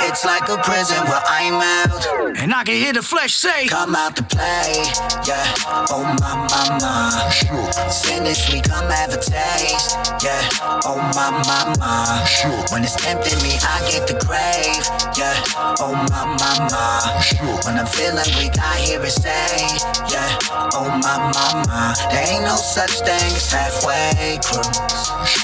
[0.10, 2.38] It's like a prison where I'm out.
[2.38, 4.84] And I can hear the flesh say, Come out to play,
[5.28, 5.46] yeah.
[5.90, 7.92] Oh my mama.
[7.92, 10.50] Sin is sweet, come have a taste, yeah.
[10.86, 12.26] Oh my mama.
[12.72, 14.82] When it's tempting me, I get the crave,
[15.18, 15.36] yeah.
[15.80, 17.22] Oh my mama.
[17.66, 19.78] When I'm feeling weak, I hear it say,
[20.10, 20.38] yeah.
[20.74, 21.94] Oh my mama.
[22.12, 24.78] There ain't no such thing as halfway cruise.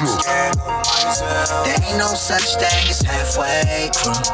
[0.01, 1.65] Myself.
[1.65, 4.29] There ain't no such thing as halfway cruise.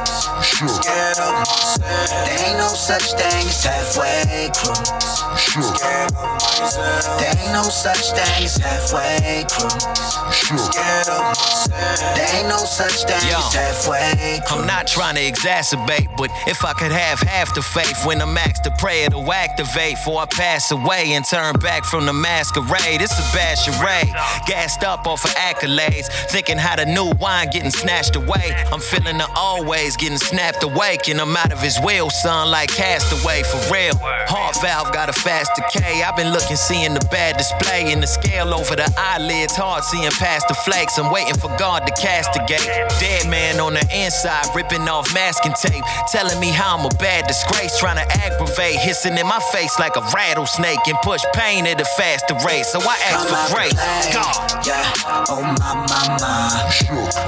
[0.62, 1.80] Myself.
[1.80, 5.29] There ain't no such thing as halfway cruise.
[5.40, 7.20] Scared of myself.
[7.20, 10.64] There ain't no such thing as halfway cruise.
[10.66, 12.16] Scared of myself.
[12.16, 14.40] There ain't no such thing as halfway.
[14.50, 18.38] I'm not trying to exacerbate, but if I could have half the faith when I'm
[18.38, 23.02] asked to pray, it'll activate before I pass away and turn back from the masquerade.
[23.02, 24.14] It's a bad charade.
[24.46, 28.54] Gassed up off of accolades, thinking how the new wine getting snatched away.
[28.72, 32.70] I'm feeling the always getting snapped awake, and I'm out of his will, son, like
[32.70, 33.96] castaway for real.
[34.28, 36.02] Heart valve got a fast decay.
[36.02, 40.10] I've been looking, seeing the bad display in the scale over the eyelids, hard seeing
[40.18, 40.98] past the flakes.
[40.98, 42.66] I'm waiting for God to castigate.
[42.98, 47.28] Dead man on the inside, ripping off masking tape, telling me how I'm a bad
[47.28, 51.80] disgrace, trying to aggravate, hissing in my face like a rattlesnake and push pain at
[51.80, 52.66] a faster rate.
[52.66, 53.78] So I ask Come for grace.
[54.10, 54.66] God.
[54.66, 56.74] Yeah, oh my mama.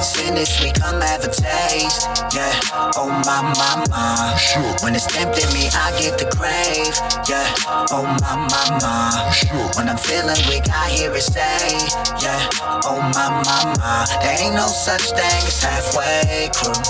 [0.02, 2.10] Sin is sweet, come have a taste.
[2.34, 2.50] Yeah,
[2.98, 4.34] oh my mama.
[4.82, 6.98] When it's tempting me, I get the crave.
[7.30, 7.46] Yeah,
[7.92, 9.32] oh my mama.
[9.76, 11.76] When I'm feeling weak, I hear it say.
[12.24, 12.48] Yeah,
[12.86, 14.06] oh my mama.
[14.22, 16.90] There ain't no such thing as halfway cruise.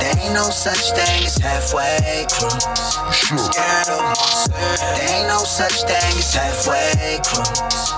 [0.00, 2.82] There ain't no such thing as halfway cruise.
[4.50, 7.92] There ain't no such thing as halfway cruise.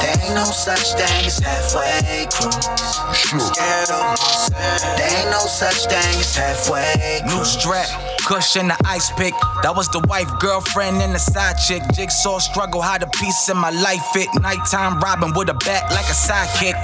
[0.00, 2.54] There ain't no such thing as halfway cruise.
[3.34, 4.96] Scared of myself.
[4.96, 7.88] There ain't no such thing as halfway New strap,
[8.26, 9.34] cushion the ice pick.
[9.62, 11.82] That was the wife, girlfriend, and the side chick.
[11.92, 14.28] Jigsaw struggle, how the piece in my life fit.
[14.40, 16.74] Nighttime robbing with a bat like a sidekick.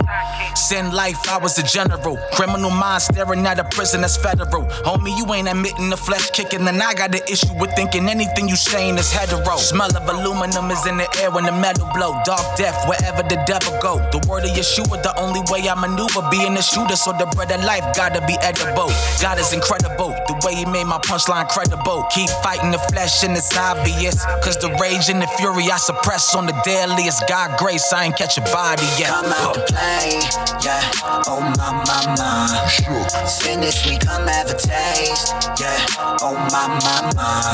[0.56, 2.18] Sin life, I was a general.
[2.32, 4.64] Criminal mind staring at a prison that's federal.
[4.84, 8.48] Homie, you ain't admitting the flesh kicking, and I got the issue with thinking anything
[8.48, 9.56] you saying is hetero.
[9.56, 12.16] Smell of aluminum is in the air when the metal blow.
[12.24, 13.98] Dark death, wherever the devil go.
[14.10, 16.26] The word of Yeshua, the only way I maneuver.
[16.30, 18.90] Being a shooter, so the bread of life gotta be edible.
[19.20, 22.06] God is incredible, the way he made my punchline credible.
[22.10, 24.24] Keep fighting the flesh and it's obvious.
[24.42, 27.92] Cause the rage and the fury I suppress on the daily is God grace.
[27.92, 29.10] I ain't catch a body yet.
[29.10, 30.20] Come out to play,
[30.64, 30.80] yeah.
[31.28, 33.26] Oh my, my, my.
[33.26, 35.76] Sin this we come have a taste, yeah.
[36.22, 37.49] Oh my, my, my.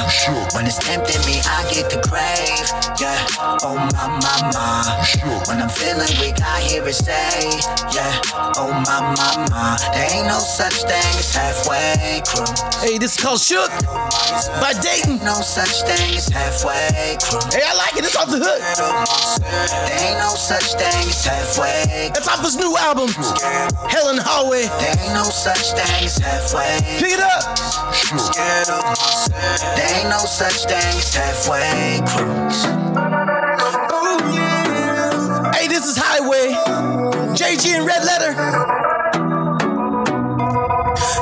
[0.52, 2.68] When it's tempting me, I get the crave,
[3.00, 3.16] yeah.
[3.64, 4.84] Oh my, my, my.
[5.48, 7.56] When I'm feeling weak, I hear it say,
[7.96, 8.20] yeah.
[8.60, 9.78] Oh my, my, my.
[9.92, 12.44] There ain't no such thing as halfway crew.
[12.84, 13.72] Hey, this is called Shook
[14.60, 15.16] by Dayton.
[15.24, 17.40] No such thing as halfway crew.
[17.48, 18.04] Hey, I like it.
[18.04, 18.60] It's off the hook.
[19.40, 22.10] There ain't no such thing as halfway.
[22.12, 23.08] That's off his new album,
[24.16, 24.64] the Hallway.
[24.80, 26.80] There ain't no such thing as halfway.
[26.98, 27.56] Pick it up.
[27.94, 29.85] Scared of myself.
[29.86, 32.64] There ain't no such thing as halfway crews.
[33.94, 35.52] Oh yeah.
[35.52, 36.54] Hey, this is Highway.
[37.36, 38.32] JG and Red Letter.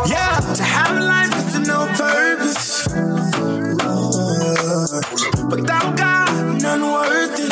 [0.09, 2.89] Yeah, to have a life is to know purpose.
[5.51, 7.51] But without God, none worth it.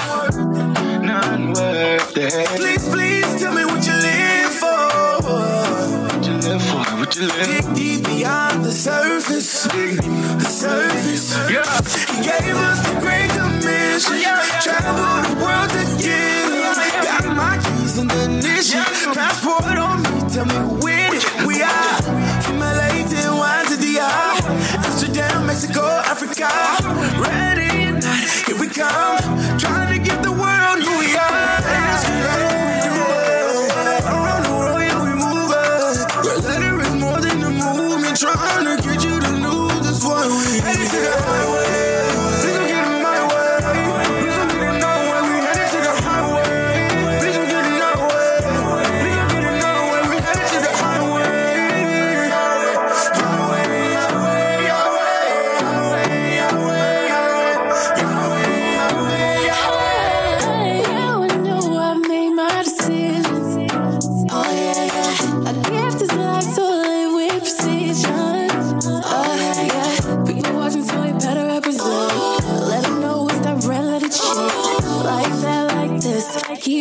[1.02, 2.48] None worth it.
[2.58, 3.01] Please, please
[7.12, 9.64] Dig deep beyond the surface.
[9.64, 11.36] The surface.
[11.50, 11.60] Yeah.
[12.08, 14.16] He gave us the great commission.
[14.16, 14.40] Yeah.
[14.62, 16.72] Travel the world together.
[17.04, 18.80] Got my keys in the ignition.
[19.12, 20.24] Passport on me.
[20.32, 21.46] Tell me with it.
[21.46, 22.02] We are
[22.40, 24.32] from LA to NY to DR.
[24.80, 26.48] Amsterdam, Mexico, Africa.
[27.20, 29.21] Ready or not, here we come.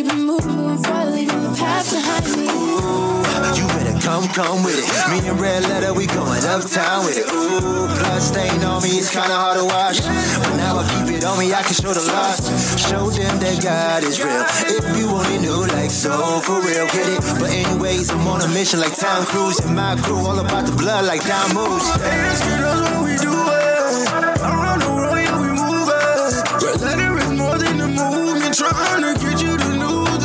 [0.02, 2.50] Keep it moving, moving forward, leaving the past behind me.
[2.50, 3.22] Ooh,
[3.54, 4.90] You better come, come with it.
[5.14, 7.30] Me and Red Letter, we going uptown with it.
[7.30, 10.00] Ooh, blood stain on me, it's kinda hard to wash.
[10.02, 12.50] But now I keep it on me, I can show the lost.
[12.82, 14.42] Show them that God is real.
[14.74, 17.22] If you only knew, like so, for real, get it?
[17.38, 20.72] But anyways, I'm on a mission like Tom Cruise and my crew, all about the
[20.74, 21.86] blood like Don Moose.
[22.02, 22.42] That's
[22.90, 24.10] what we do it.
[24.42, 26.42] Around the world, yeah, we move it.
[26.58, 28.58] Red letter is more than a movement.
[28.58, 29.51] Trying to get you to lose.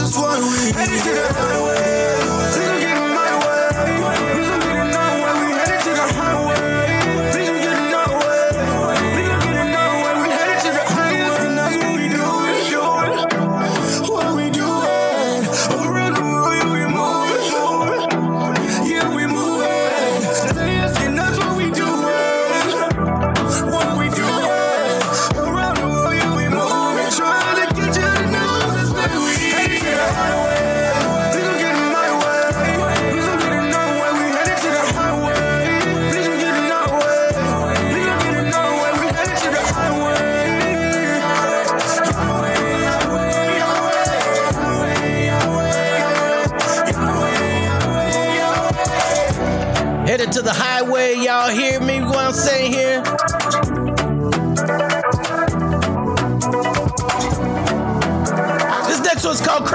[0.08, 2.36] That's why we headed to the highway.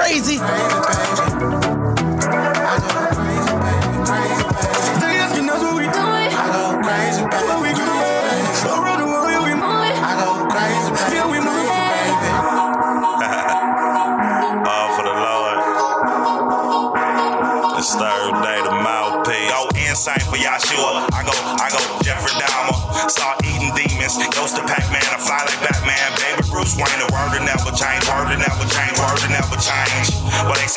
[0.03, 0.82] Crazy.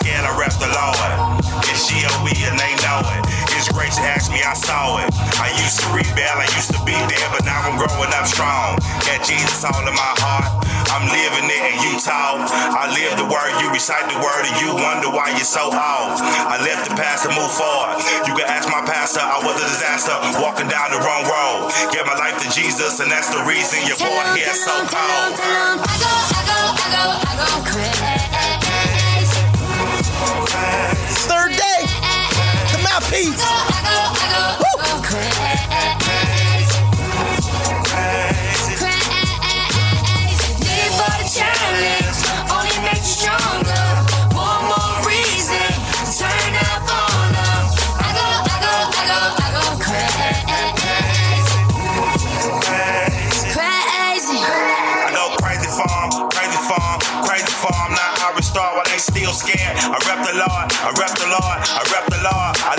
[0.06, 1.42] Scared I rep the Lord.
[1.66, 3.26] It's G-O-B and they know it.
[3.58, 5.10] His grace asked me, I saw it.
[5.42, 8.78] I used to rebel, I used to be there, but now I'm growing up strong.
[9.02, 10.62] Got Jesus all in my heart.
[10.94, 12.46] I'm living it and you talk.
[12.54, 16.22] I live the word, you recite the word, and you wonder why you're so off.
[16.22, 17.98] I left the past to move forward.
[18.30, 21.74] You can ask my pastor, I was a disaster, walking down the wrong road.
[21.90, 25.34] Gave my life to Jesus, and that's the reason your forehead so cold.
[27.66, 28.15] Third
[33.10, 33.42] peace.
[42.48, 43.84] Only makes you stronger.
[44.34, 47.34] One more reason to turn up on.
[48.00, 50.16] I go, I go, I go, I go crazy,
[53.52, 54.38] crazy.
[54.40, 56.58] I go crazy crazy
[57.26, 57.54] crazy.
[57.92, 58.32] Now I
[58.76, 59.76] while they still scared.
[59.76, 62.56] I rep the Lord, I rep the Lord, I rep the Lord.
[62.66, 62.75] I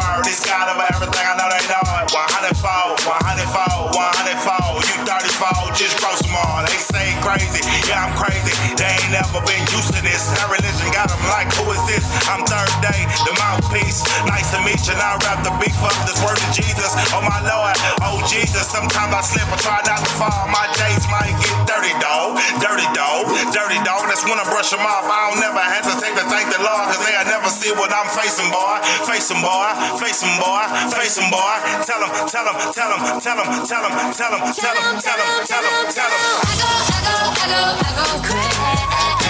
[0.00, 1.24] word, it's God over everything.
[1.24, 2.08] I know they know it.
[2.08, 4.80] 100 fold, 100 fold, 100 fold.
[4.88, 6.64] You 30 fold, just grow some more.
[6.64, 8.52] They say crazy, yeah, I'm crazy.
[8.76, 9.64] They ain't never been
[14.50, 14.94] to meet you.
[14.98, 16.90] Now I rap the beef up this word of Jesus.
[17.14, 18.66] Oh my Lord, oh Jesus.
[18.66, 20.50] Sometimes I slip, I try not to fall.
[20.50, 22.34] My days might get dirty, dog.
[22.58, 23.30] Dirty, dog.
[23.54, 24.10] Dirty, dog.
[24.10, 25.06] That's when I brush them off.
[25.06, 28.50] I don't never hesitate to thank the Lord, cause they'll never see what I'm facing,
[28.50, 28.82] boy.
[29.06, 29.70] Facing, boy.
[30.02, 30.66] Facing, boy.
[30.98, 31.54] Facing, boy.
[31.86, 35.14] Tell them, tell them, tell them, tell them, tell them, tell them, tell them, tell
[35.14, 36.50] them, tell them, tell them.
[38.26, 39.29] Just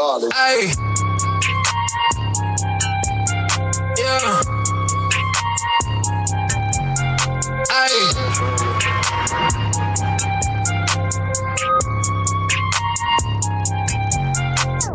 [0.00, 0.32] Good.
[0.32, 0.72] Hey.
[3.98, 4.40] Yeah.
[7.68, 7.96] Hey.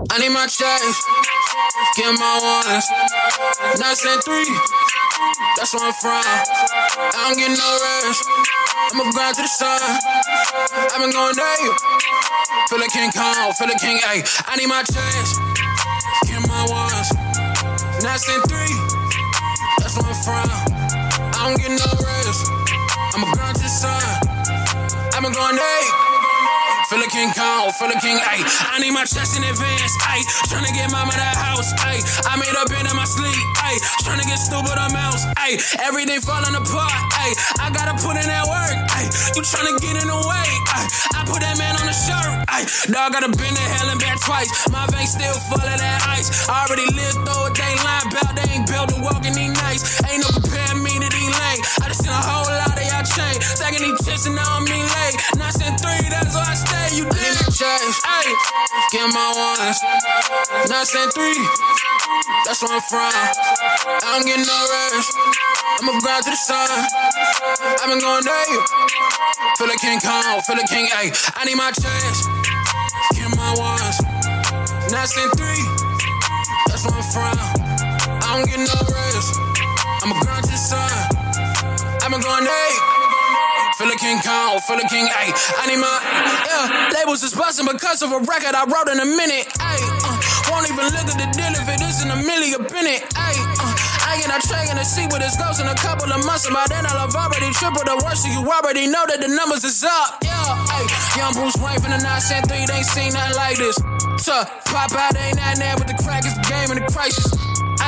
[0.10, 1.06] I need my checks,
[1.96, 2.90] get my ones.
[3.78, 4.50] Nice and three,
[5.56, 6.24] that's where I'm from.
[6.98, 7.78] I don't get no
[8.10, 8.28] rest.
[8.92, 9.82] I'ma grind to the sun.
[10.74, 12.05] I've been going day.
[12.70, 14.24] Feel like King Kong, feel like King A.
[14.48, 15.38] I need my checks,
[16.26, 17.10] get my ones.
[18.04, 18.76] Nice and three,
[19.80, 20.50] that's where I'm from.
[21.36, 22.52] I don't get no rest.
[23.14, 24.02] I'ma grind to the sun.
[25.14, 26.05] I've been going day.
[26.86, 28.36] Feel like King Kong, feel like King A.
[28.70, 30.22] I need my chest in advance, ayy.
[30.46, 31.98] Tryna get mama that house, ayy.
[32.30, 33.82] I made up in my sleep, ayy.
[34.06, 35.58] Tryna get stupid on mouse, ayy.
[35.82, 36.94] Everything falling apart,
[37.26, 37.34] ayy.
[37.58, 39.10] I gotta put in that work, ayy.
[39.34, 40.88] You tryna get in the way, ayy.
[41.18, 42.70] I put that man on the shirt, ayy.
[42.94, 44.54] Dog gotta been to hell and back twice.
[44.70, 46.30] My veins still full of that ice.
[46.46, 49.58] I already lived through it, they line bout, they ain't built to walk in these
[49.58, 50.06] nights.
[50.06, 50.95] Ain't no compare me
[51.96, 53.40] seen a whole lot of y'all change.
[53.44, 55.16] Stacking these chips and now late.
[55.40, 57.00] Nice and three, that's why I stay.
[57.00, 58.00] You did it, chase.
[58.04, 58.34] Ayy,
[58.92, 59.80] get my ones.
[60.68, 61.40] Nice and three,
[62.44, 63.12] that's where I'm from.
[63.12, 65.10] I don't get no rest.
[65.80, 66.68] I'ma grind to the sun.
[67.80, 68.52] I've been going day.
[69.58, 71.12] Feel like King Kong, feel like King A.
[71.40, 72.28] I need my chance.
[73.16, 73.98] Get my ones.
[74.92, 75.64] Nice and three,
[76.68, 77.38] that's where I'm from.
[78.22, 79.40] I don't get no rest.
[80.04, 81.15] I'ma grind to the sun.
[82.16, 82.72] I've been going day.
[83.76, 85.24] Feel like King Kong, feel like King A.
[85.36, 85.92] I need my,
[86.48, 89.52] yeah, labels is busting because of a record I wrote in a minute.
[89.60, 90.16] Ay, uh,
[90.48, 93.04] won't even look at the deal if it isn't a million in it.
[93.20, 96.24] Ay, uh, I get a track and see what it goes in a couple of
[96.24, 96.48] months.
[96.48, 99.28] And by then I'll have already tripled the worst, so you already know that the
[99.28, 100.24] numbers is up.
[100.24, 100.88] Yeah, ay,
[101.20, 103.76] young Bruce Wayne from the 9 cent 3, they ain't seen nothing like this.
[104.24, 107.28] Tuh, pop out ain't that there, but the crack is the game and the crisis.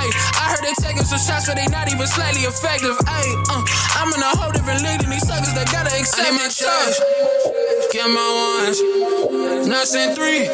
[0.08, 2.96] Ay, I heard they taking some shots, so they not even slightly effective.
[3.08, 3.64] Ay, uh,
[4.00, 6.98] I'm in a whole different league than these suckers that gotta accept my choice.
[7.92, 8.28] Get my
[8.64, 10.48] ones, nothing three.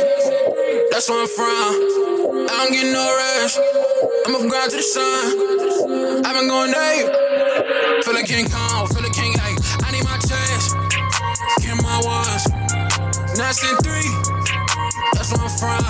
[0.89, 2.49] That's where I'm from.
[2.49, 3.60] I don't get no rest.
[4.26, 6.26] I'ma grind to the sun.
[6.26, 8.01] I've been going day.
[8.04, 9.49] Feel like King Kong, feel like King A.
[9.86, 10.74] I need my chance.
[11.62, 12.43] Get my ones,
[13.38, 14.10] nothing three.
[15.14, 15.86] That's where I'm from.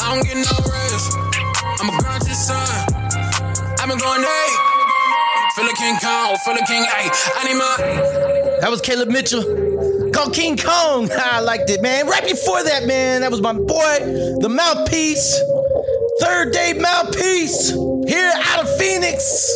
[0.00, 1.33] I don't get no rest.
[2.14, 2.84] Grind the sun.
[3.80, 4.48] I've been going, hey.
[5.56, 6.84] Feel a King Kong, feel a King,
[7.58, 7.76] my.
[8.60, 9.42] That was Caleb Mitchell.
[10.12, 11.10] Called King Kong.
[11.18, 12.06] I liked it, man.
[12.06, 13.98] Right before that, man, that was my boy,
[14.40, 15.40] the mouthpiece.
[16.20, 17.70] Third day mouthpiece.
[18.06, 19.50] Here out of Phoenix.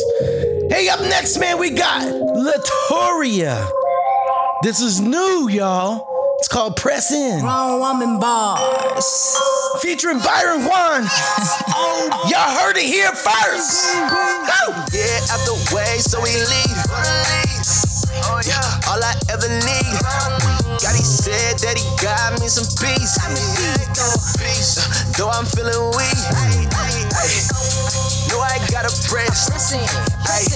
[0.69, 3.71] Hey, up next, man, we got Latoria.
[4.63, 6.18] This is new, y'all.
[6.39, 7.43] It's called Press In.
[7.43, 9.35] Wrong woman bars.
[9.81, 11.03] Featuring Byron Juane.
[12.31, 13.83] Y'all heard it here first.
[14.07, 14.71] Go.
[14.95, 16.79] Yeah, out the way, so we leave.
[18.23, 19.99] Oh yeah, all I ever need.
[20.79, 23.19] God, he said that he got me some peace.
[24.39, 24.79] Peace,
[25.19, 26.23] though I'm feeling weak.
[28.31, 29.51] Know I gotta press.
[30.23, 30.47] Ay,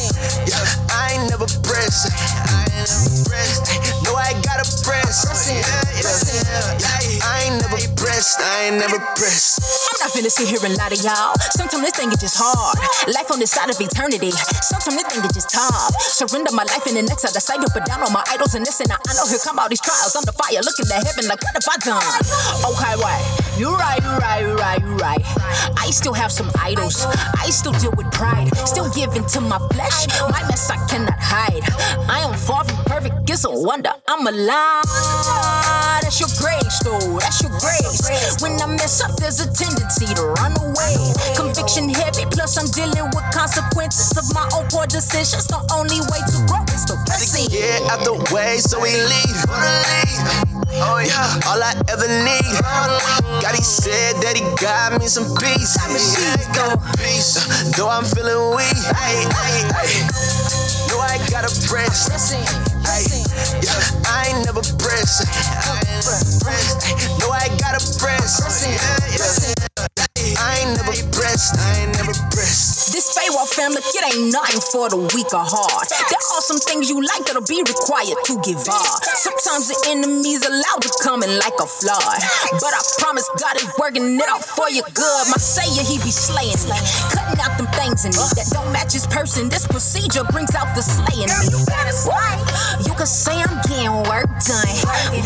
[0.48, 0.64] yeah,
[0.96, 2.08] I ain't never press.
[2.08, 4.03] I ain't never press.
[4.14, 5.26] Know I gotta press.
[5.50, 5.66] Yeah,
[5.98, 7.26] yeah.
[7.26, 8.38] I ain't never pressed.
[8.38, 9.58] I ain't never pressed.
[9.90, 11.34] I'm not finna sit here and lie to y'all.
[11.58, 12.78] Sometimes this thing is just hard.
[13.10, 14.30] Life on this side of eternity.
[14.30, 15.98] Sometimes this thing is just tough.
[15.98, 18.62] Surrender my life in the next other side, up and down on my idols and
[18.62, 18.86] listen.
[18.86, 20.62] I know here come all these trials under fire.
[20.62, 22.06] Looking to heaven like what have I done?
[22.70, 23.26] Okay, oh, wait.
[23.58, 25.43] You right, you right, you right, you right.
[25.78, 27.06] I still have some idols.
[27.40, 28.56] I still deal with pride.
[28.68, 30.08] Still giving to my flesh.
[30.30, 31.64] My mess I cannot hide.
[32.10, 33.30] I am far from perfect.
[33.30, 34.84] It's a wonder I'm alive.
[36.02, 37.18] That's your grace, though.
[37.20, 38.42] That's your grace.
[38.42, 40.96] When I mess up, there's a tendency to run away.
[41.36, 45.48] Conviction heavy, plus I'm dealing with consequences of my own poor decisions.
[45.48, 47.50] The only way to grow is to press in.
[47.50, 49.42] Yeah, out the way, so we leave.
[50.76, 52.54] Oh yeah, all I ever need.
[53.42, 55.78] God, he said that he got me some peace.
[56.98, 58.80] Peace, though I'm feeling weak.
[58.96, 60.83] Ay, ay, ay.
[61.04, 62.10] I gotta press.
[62.88, 63.04] Ay,
[63.62, 63.72] yeah,
[64.08, 65.22] I ain't never press.
[65.22, 67.20] I ain't never press.
[67.20, 68.40] Know I gotta press.
[68.66, 68.80] Yeah,
[69.12, 69.84] yeah.
[70.40, 71.60] I ain't never pressed.
[71.60, 72.94] I ain't never pressed.
[72.94, 75.88] This Pharaoh family, it ain't nothing for the weak or hard.
[75.90, 79.02] There are some things you like that'll be required to give up.
[79.04, 82.20] Sometimes the enemy's allowed to come in like a flood.
[82.62, 85.24] But I promise God is working it out for your good.
[85.28, 86.78] My savior, he be slaying me.
[87.12, 89.50] Cutting out them things in me that don't match his person.
[89.50, 91.64] This procedure brings out the slaying me.
[92.86, 94.76] You can say I'm getting work done.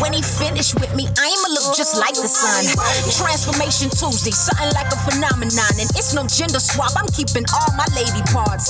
[0.00, 2.64] When he finished with me, I'ma look just like the sun.
[3.08, 5.72] Transformation Tuesday, something like a phenomenon.
[5.80, 8.68] And it's no gender swap, I'm keeping all my lady parts.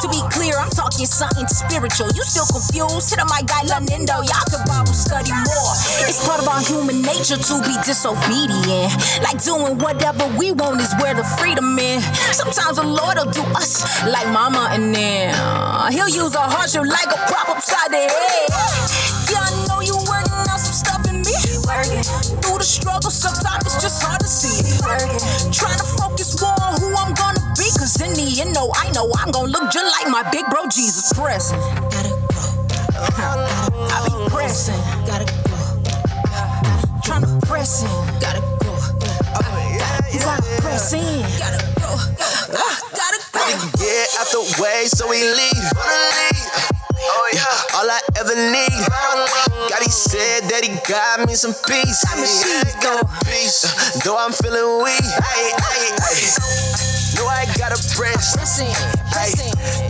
[0.00, 2.12] To be clear, I'm talking something spiritual.
[2.12, 3.10] You still confused?
[3.10, 5.72] Hit on my guy Lanindo, y'all could Bible study more.
[6.04, 8.92] It's part of our human nature to be disobedient.
[9.24, 12.04] Like doing whatever we want is where the freedom is.
[12.36, 15.32] Sometimes the Lord will do us like mama and then
[15.92, 18.46] he'll use a hardship like a prop upside the head.
[19.30, 21.34] Yeah, I know you working on some stuff in me.
[22.42, 24.62] Through the struggle, sometimes it's just hard to see.
[25.50, 28.90] Trying to focus more on who I'm gonna be, cause in the end, no, I
[28.92, 31.58] know I'm gonna look just like my big bro Jesus pressing.
[31.90, 32.54] Gotta grow.
[33.90, 34.78] I be pressing.
[35.06, 35.66] Gotta grow.
[37.02, 37.90] Trying to press in.
[38.20, 38.78] Gotta grow.
[39.34, 41.22] Uh, you gotta press in.
[41.38, 41.75] Gotta grow.
[44.14, 44.14] Gotta grow.
[44.14, 45.72] Yeah, out the way, so we leave.
[46.98, 48.86] Oh yeah, all I ever need.
[49.70, 52.04] God, he said that he got me some peace.
[53.26, 53.62] Peace,
[54.04, 55.04] though I'm feeling weak.
[55.22, 56.20] Ay, ay, ay.
[57.16, 58.36] Know I gotta press.
[59.16, 59.32] Ay,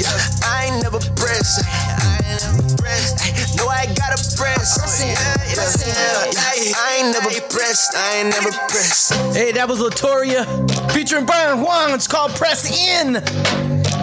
[0.01, 0.11] yeah,
[0.45, 1.61] I ain't never press.
[1.64, 3.14] I ain't never press.
[3.23, 4.79] Ay, Know I gotta press.
[5.01, 6.41] Yeah, yeah.
[6.41, 7.95] Ay, I ain't never pressed.
[7.97, 9.12] I ain't never pressed.
[9.37, 10.45] Hey, that was Latoria
[10.93, 11.95] featuring Byron Juane.
[11.95, 13.23] It's called Press In.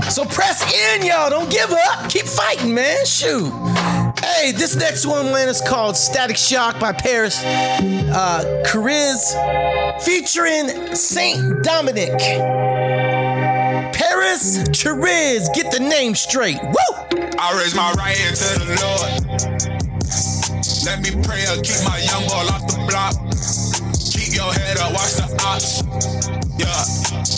[0.10, 1.30] So press in, y'all.
[1.30, 2.10] Don't give up.
[2.10, 3.06] Keep fighting, man.
[3.06, 3.52] Shoot.
[4.24, 9.34] Hey, this next one, man, is called Static Shock by Parris uh, Chariz
[10.02, 12.12] featuring Saint Dominic.
[13.94, 15.54] Parris Chariz.
[15.54, 16.62] Get the name straight.
[16.62, 16.98] Woo!
[17.40, 19.24] I raise my right hand to the Lord.
[20.86, 23.14] Let me pray, uh, keep my young boy off the block.
[24.12, 26.43] Keep your head up, watch the ops.
[26.58, 26.86] Yeah,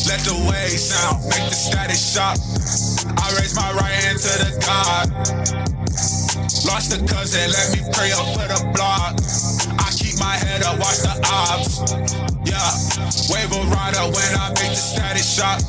[0.07, 2.37] let the wave sound, make the static shock.
[3.17, 5.09] I raise my right hand to the God.
[6.67, 9.15] Lost a cousin, let me pray up for the block.
[9.79, 12.34] I keep my head up, watch the ops.
[12.55, 12.71] Yeah,
[13.35, 15.59] wave a rider when I make the static shock.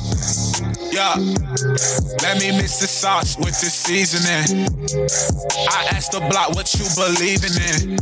[0.87, 1.19] Yeah,
[2.23, 4.63] let me mix the sauce with the seasoning.
[5.67, 7.99] I asked the block what you believing in.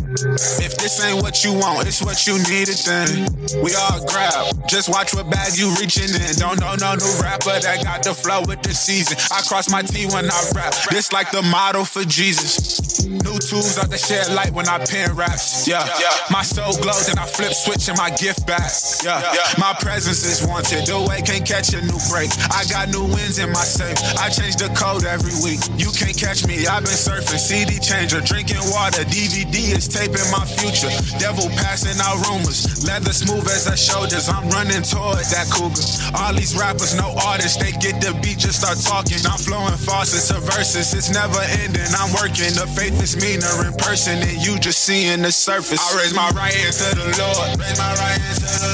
[0.62, 3.26] If this ain't what you want, it's what you needed then.
[3.66, 6.38] We all grab, just watch what bag you reaching in.
[6.38, 9.18] Don't know no new rapper that got the flow with the season.
[9.34, 12.86] I cross my T when I rap, this like the motto for Jesus.
[13.06, 15.68] New tools out the shed light when I pen raps.
[15.68, 15.90] Yeah.
[16.30, 18.72] My soul glows and I flip switch and my gift back.
[19.04, 19.22] Yeah.
[19.58, 20.86] My presence is wanted.
[20.86, 22.32] The way can't catch a new break.
[22.52, 23.98] I got new wins in my safe.
[24.20, 25.62] I change the code every week.
[25.78, 26.68] You can't catch me.
[26.68, 27.40] I've been surfing.
[27.40, 29.04] CD changer, drinking water.
[29.08, 30.92] DVD is taping my future.
[31.22, 32.84] Devil passing out rumors.
[32.84, 34.28] Leather smooth as her shoulders.
[34.28, 35.86] I'm running toward that cougar.
[36.18, 37.58] All these rappers, no artists.
[37.62, 39.22] They get the beat, just start talking.
[39.24, 40.94] I'm flowing faucets to verses.
[40.94, 41.88] It's never ending.
[41.96, 42.52] I'm working.
[42.58, 45.80] The faith is meaner in person than you just seeing the surface.
[45.80, 47.60] I raise my right hand to the Lord.
[47.60, 48.65] Raise my right hand to the Lord.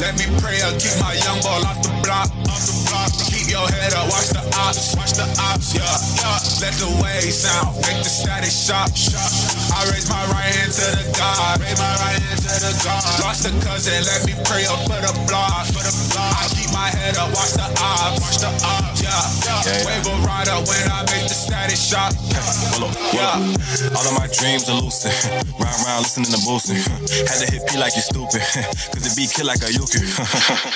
[0.00, 0.60] Let me pray.
[0.62, 2.30] I'll keep my young ball off the block.
[2.48, 3.41] Off the block.
[3.52, 4.08] Your head up.
[4.08, 4.96] Watch the ops.
[4.96, 5.76] Watch the ops.
[5.76, 5.84] Yeah.
[5.84, 6.64] yeah.
[6.64, 7.76] Let the waves sound.
[7.84, 8.88] Make the static shock.
[9.76, 11.60] I raise my right hand to the God.
[11.60, 13.04] Raise my right hand to the God.
[13.20, 14.00] Lost a cousin.
[14.08, 15.68] Let me pray up for the block.
[15.68, 16.32] For the block.
[16.32, 17.28] I keep my head up.
[17.36, 18.24] Watch the ops.
[18.24, 19.04] Watch the ops.
[19.04, 19.12] Yeah.
[19.44, 19.60] yeah.
[19.68, 19.86] Yeah, yeah.
[19.86, 22.16] Wave a rider when I make the static shock.
[22.32, 23.02] Well, look.
[23.92, 25.12] All of my dreams are lucid.
[25.60, 26.76] Round round, listening to boosting.
[27.28, 28.40] Had to hit P like you stupid.
[28.92, 30.02] Cause it beat kill like a yuki.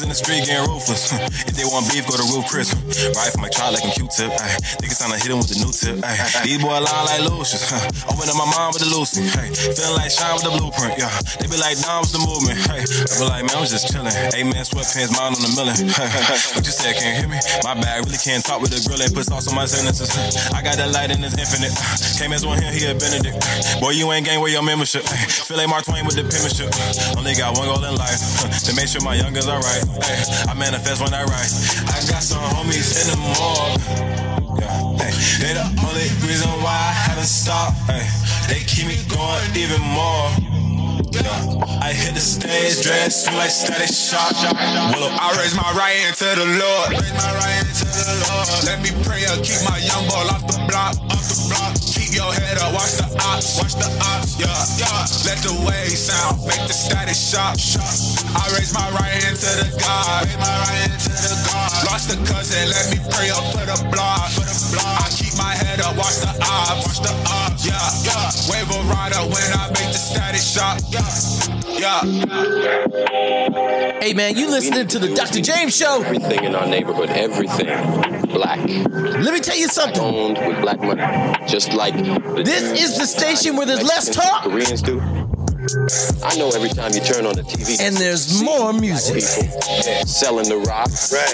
[0.03, 1.13] In the street getting ruthless.
[1.47, 2.66] If they want beef, go to Roof Chris.
[3.17, 4.31] Ride for my child like I'm Q-tip.
[4.33, 4.57] Ay.
[4.81, 6.01] Niggas trying to hit him with the new tip.
[6.03, 6.17] Ay.
[6.45, 7.67] These boy lie like Lucius.
[8.09, 9.27] Open up my mind with the Lucy.
[9.27, 9.53] Hey.
[9.55, 10.99] Feeling like shine with the blueprint.
[10.99, 11.13] Yeah.
[11.39, 12.59] They be like, nah, what's the movement?
[12.67, 12.83] Hey.
[12.83, 14.13] I be like, man, I'm just chilling.
[14.33, 15.89] Hey man, sweatpants, mine on the million.
[16.57, 17.39] what you said, can't hear me?
[17.63, 20.11] My bad, really can't talk with the grill and put sauce on my sentences.
[20.53, 21.75] I got that light and it's infinite.
[21.77, 21.97] Uh.
[22.19, 23.37] Came as one here, he a Benedict.
[23.37, 23.81] Uh.
[23.81, 25.05] Boy, you ain't gang with your membership.
[25.47, 26.73] Feel like Mark Twain with the penmanship.
[26.73, 27.19] Uh.
[27.21, 28.21] Only got one goal in life
[28.65, 29.85] to make sure my youngers are right.
[30.03, 31.51] Ay, I manifest when I write.
[31.93, 33.83] I got some homies in the morgue.
[34.61, 37.77] Yeah, ay, they the only reason why I haven't stopped.
[37.89, 38.09] Ay,
[38.49, 40.56] they keep me going even more.
[41.25, 44.35] I hit the stage, dress feel like static shock.
[44.93, 46.91] Well, I raise my right hand to the Lord.
[46.99, 48.67] The.
[48.67, 49.25] Let me pray.
[49.25, 50.99] I'll keep my young ball off the block.
[51.15, 51.73] Off the block.
[51.79, 52.75] Keep your head up.
[52.75, 53.57] Watch the ops.
[53.57, 54.35] Watch the ops.
[54.37, 55.07] Yeah, yeah.
[55.25, 56.43] Let the wave sound.
[56.45, 57.55] Make the static shock.
[58.35, 60.27] I raise my right hand to the God.
[60.27, 61.71] Raise my right to the God.
[61.87, 62.67] Lost a cousin.
[62.69, 64.35] Let me pray up for the block.
[64.35, 65.07] For the block.
[65.07, 65.95] I keep my head up.
[65.97, 66.83] Watch the ops.
[66.83, 67.63] Watch the ops.
[67.63, 68.35] Yeah, yeah.
[68.51, 70.83] Wave a rider when I make the static shock.
[70.91, 71.06] Yeah.
[71.07, 72.01] Yeah.
[74.01, 75.41] Hey man, you listening to the Dr.
[75.41, 76.03] James Show?
[76.03, 77.69] Everything in our neighborhood, everything
[78.33, 78.59] black.
[78.59, 80.03] Let me tell you something.
[80.03, 81.03] Owned with black money,
[81.47, 85.26] just like the This is the station where there's less talk Koreans do.
[85.67, 89.21] I know every time you turn on the TV, and there's more music.
[90.07, 90.87] selling the rock,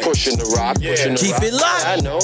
[0.02, 1.42] pushing the rock, pushing the Keep rock.
[1.44, 1.86] it locked.
[1.86, 2.16] I know,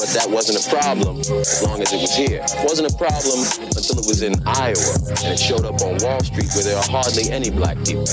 [0.00, 2.40] but that wasn't a problem as long as it was here.
[2.40, 4.88] It wasn't a problem until it was in Iowa
[5.20, 8.08] and it showed up on Wall Street where there are hardly any black people.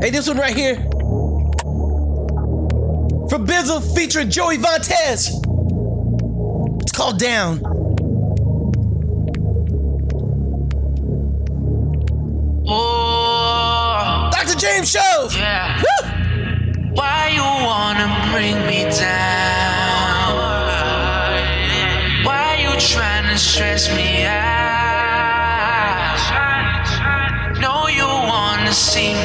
[0.00, 0.93] Hey, this one right here.
[3.34, 5.28] From Bizzle featuring Joey Vontez.
[6.82, 7.60] It's called Down.
[12.68, 14.56] Oh, Dr.
[14.56, 15.28] James Show.
[15.32, 15.82] Yeah.
[16.92, 20.36] Why you wanna bring me down?
[22.24, 24.38] Why you trying to stress me out?
[27.60, 29.12] No, you wanna see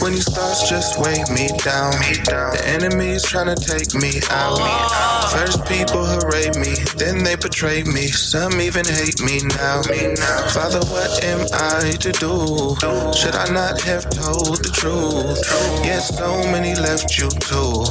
[0.00, 1.92] When these thoughts just weigh me down.
[2.24, 4.58] The enemy's trying to take me out.
[5.30, 8.06] First people harass me, then they betray me.
[8.08, 9.82] Some even hate me now.
[10.52, 12.76] Father, what am I to do?
[13.12, 15.40] Should I not have told the truth?
[15.84, 17.84] Yet so many left you too.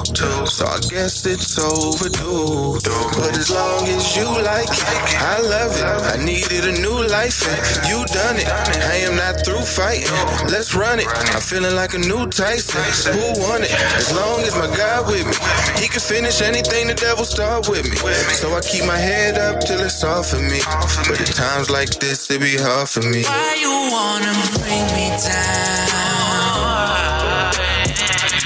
[0.48, 2.80] So I guess it's overdue.
[3.18, 5.84] But as long as you like it, I love it.
[5.84, 8.48] I needed a new life and you done it.
[8.48, 10.10] I am not through fighting.
[10.50, 11.08] Let's run it.
[11.34, 13.14] I'm feeling like a new Tyson.
[13.14, 13.72] Who won it?
[13.98, 15.36] As long as my God with me,
[15.82, 17.96] He can finish anything the devil start with me.
[18.34, 20.60] So I keep my head up till it's off for me.
[21.08, 23.24] But at times like this, it be hard for me.
[23.24, 25.84] Why you wanna bring me down?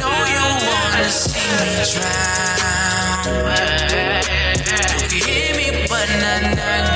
[0.00, 3.18] No, you wanna see me drown.
[5.00, 6.87] You can hear me, but not knock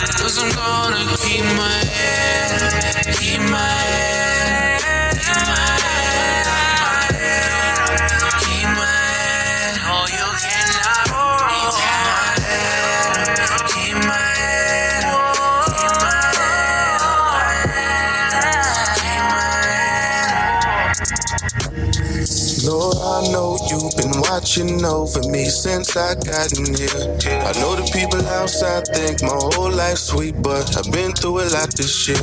[0.00, 4.80] Cause I'm gonna keep my head, keep my head,
[5.12, 5.79] keep my head,
[24.50, 26.90] watching over me since I got in here.
[27.46, 31.46] I know the people outside think my whole life's sweet, but I've been through a
[31.54, 32.18] lot this year.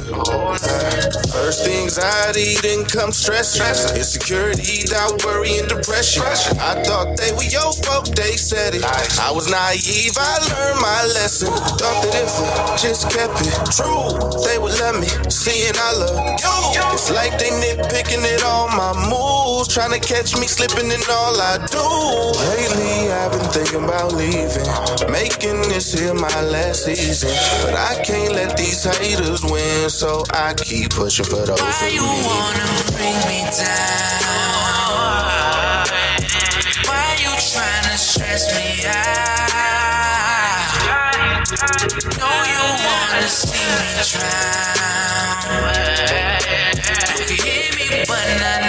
[1.31, 3.55] First anxiety, then come stress.
[3.95, 6.23] Insecurity, doubt, worry, and depression.
[6.59, 8.83] I thought they were your folk, they said it.
[8.83, 11.47] I was naive, I learned my lesson.
[11.79, 15.07] Thought that if I just kept it true, they would let me.
[15.31, 16.83] Seeing I love you.
[16.91, 21.39] It's like they nitpicking at all my moves, trying to catch me slipping in all
[21.39, 22.16] I do.
[22.17, 24.65] Lately, I've been thinking about leaving,
[25.11, 27.29] making this here my last season.
[27.63, 32.01] But I can't let these haters win, so I keep pushing for those Why you
[32.01, 32.25] need.
[32.25, 34.57] wanna bring me down?
[36.87, 38.95] Why you tryna stress me out?
[42.17, 45.37] Know you wanna see me drown.
[47.17, 48.66] You can hear me, but not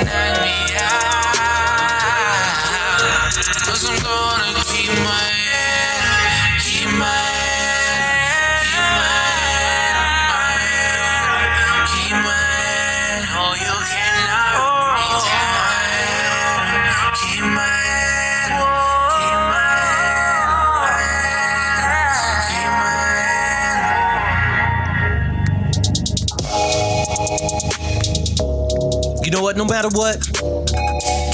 [29.58, 30.22] No matter what,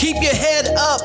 [0.01, 1.03] keep your head up.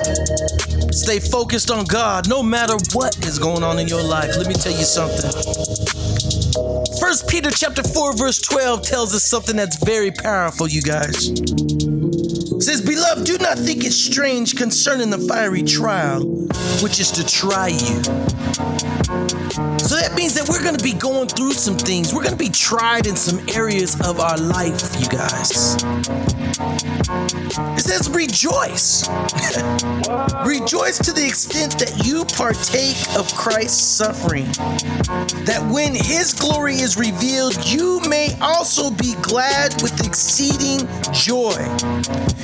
[0.94, 4.38] Stay focused on God no matter what is going on in your life.
[4.38, 5.30] Let me tell you something.
[6.98, 11.28] First Peter chapter 4 verse 12 tells us something that's very powerful, you guys.
[11.30, 16.22] It says, "Beloved, do not think it strange concerning the fiery trial
[16.82, 18.02] which is to try you."
[19.90, 22.14] So that means that we're going to be going through some things.
[22.14, 25.76] We're going to be tried in some areas of our life, you guys.
[27.90, 29.08] Says rejoice.
[30.46, 34.46] rejoice to the extent that you partake of Christ's suffering,
[35.50, 41.58] that when his glory is revealed, you may also be glad with exceeding joy.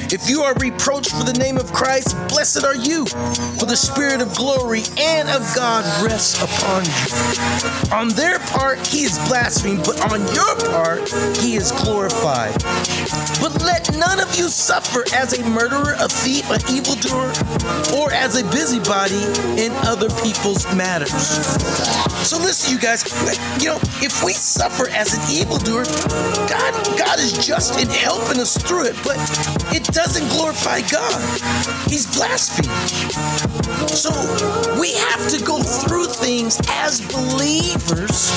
[0.09, 4.21] If you are reproached for the name of Christ, blessed are you, for the spirit
[4.21, 7.93] of glory and of God rests upon you.
[7.93, 12.57] On their part, he is blasphemed, but on your part, he is glorified.
[13.41, 17.33] But let none of you suffer as a murderer, a thief, an evildoer,
[17.97, 19.23] or as a busybody
[19.61, 21.11] in other people's matters.
[22.25, 23.03] So listen, you guys,
[23.61, 25.85] you know, if we suffer as an evildoer,
[26.49, 29.17] God, God is just in helping us through it, but
[29.75, 31.21] it doesn't glorify God.
[31.89, 32.69] He's blasphemed.
[33.89, 34.11] So
[34.79, 38.31] we have to go through things as believers,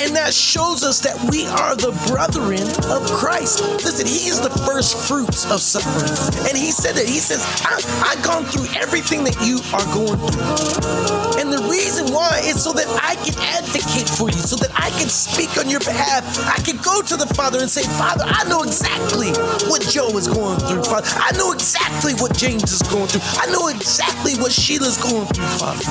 [0.00, 3.62] and that shows us that we are the brethren of Christ.
[3.84, 6.10] Listen, He is the first fruits of suffering,
[6.48, 11.40] and He said that He says, "I've gone through everything that you are going through,"
[11.40, 14.90] and the reason why is so that I can advocate for you, so that I
[14.98, 16.24] can speak on your behalf.
[16.48, 19.30] I can go to the Father and say, "Father, I know exactly
[19.68, 21.08] what Joe is going through, Father.
[21.16, 23.22] I know exactly what James is going through.
[23.38, 25.84] I know exactly what Sheila's going through, Father."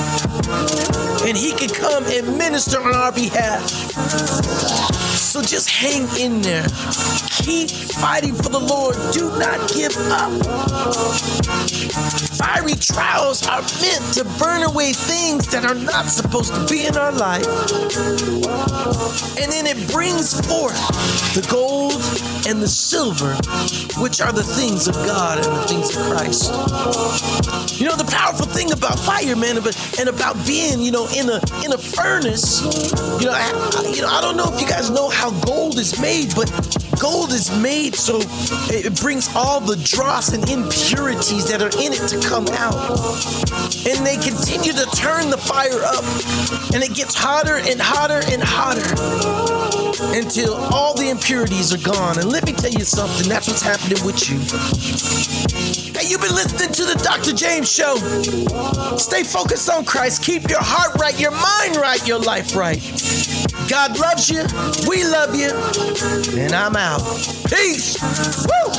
[1.25, 5.02] and he can come and minister on our behalf.
[5.33, 6.67] So just hang in there.
[7.41, 8.95] Keep fighting for the Lord.
[9.13, 10.29] Do not give up.
[12.37, 16.95] Fiery trials are meant to burn away things that are not supposed to be in
[16.95, 17.47] our life.
[19.41, 20.77] And then it brings forth
[21.33, 21.97] the gold
[22.47, 23.33] and the silver,
[23.99, 26.51] which are the things of God and the things of Christ.
[27.79, 31.41] You know, the powerful thing about fire, man, and about being, you know, in a
[31.65, 32.61] in a furnace,
[33.19, 33.49] you know, I,
[33.95, 36.49] you know, I don't know if you guys know how gold is made, but
[36.99, 38.19] gold is made so
[38.69, 42.75] it brings all the dross and impurities that are in it to come out.
[43.87, 46.03] And they continue to turn the fire up,
[46.73, 52.19] and it gets hotter and hotter and hotter until all the impurities are gone.
[52.19, 54.39] And let me tell you something, that's what's happening with you.
[55.97, 57.33] Hey, you've been listening to the Dr.
[57.33, 57.95] James Show.
[58.97, 60.23] Stay focused on Christ.
[60.23, 62.81] Keep your heart right, your mind right, your life right.
[63.69, 64.43] God loves you.
[64.87, 65.51] We love you.
[66.39, 67.01] And I'm out.
[67.49, 67.97] Peace.
[68.47, 68.73] Woo!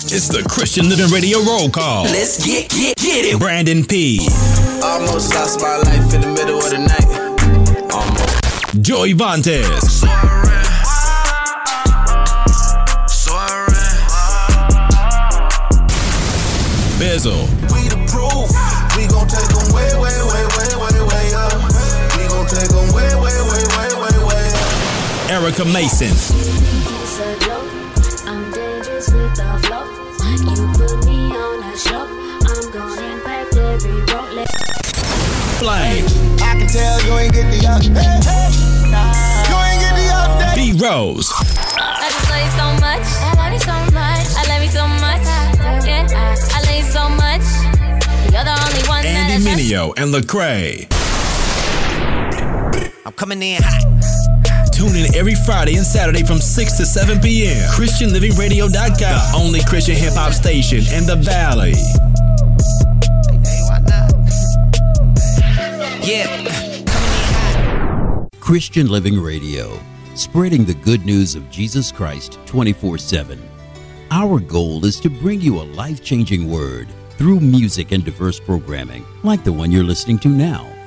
[0.00, 2.04] It's the Christian Living Radio roll call.
[2.04, 3.38] Let's get, get, get it.
[3.38, 4.20] Brandon P.
[4.80, 7.90] Almost lost my life in the middle of the night.
[7.90, 8.80] Almost.
[8.80, 10.04] Joey Vantes.
[16.94, 17.42] Bizzle.
[17.74, 18.48] We the proof.
[18.94, 21.58] We gon' take them way, way, way, way, way, way up.
[22.14, 25.30] We gon' take them way, way, way, way, way, way up.
[25.30, 26.14] Erica Mason.
[28.98, 29.62] It's a joke.
[30.18, 30.58] I'm with the flow.
[30.58, 32.02] You put me on a show.
[32.02, 34.34] I'm gonna impact every road.
[34.34, 34.50] Let-
[35.62, 36.04] Flame.
[36.42, 38.26] I can tell you ain't get the update.
[39.46, 40.56] You ain't get the update.
[40.56, 41.30] B Rose.
[41.30, 43.06] I just love you so much.
[43.22, 44.26] I love you so much.
[44.34, 45.22] I love you so much.
[45.86, 47.46] Yeah, I love you so much.
[48.34, 49.98] You're the only one that I Andy trust.
[50.00, 50.90] And Lecrae.
[53.06, 54.27] I'm coming in hot.
[54.78, 57.68] Tune in every Friday and Saturday from 6 to 7 p.m.
[57.70, 61.72] ChristianLivingRadio.com, the only Christian hip hop station in the Valley.
[66.06, 66.28] Yeah.
[68.38, 69.80] Christian Living Radio,
[70.14, 73.42] spreading the good news of Jesus Christ 24 7.
[74.12, 79.04] Our goal is to bring you a life changing word through music and diverse programming,
[79.24, 80.77] like the one you're listening to now.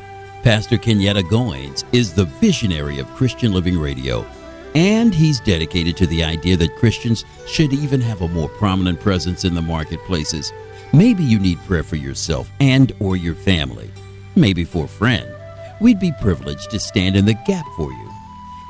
[0.43, 4.25] Pastor Kenyatta Goins is the visionary of Christian Living Radio,
[4.73, 9.45] and he's dedicated to the idea that Christians should even have a more prominent presence
[9.45, 10.51] in the marketplaces.
[10.93, 13.91] Maybe you need prayer for yourself and or your family,
[14.35, 15.31] maybe for a friend.
[15.79, 18.09] We'd be privileged to stand in the gap for you.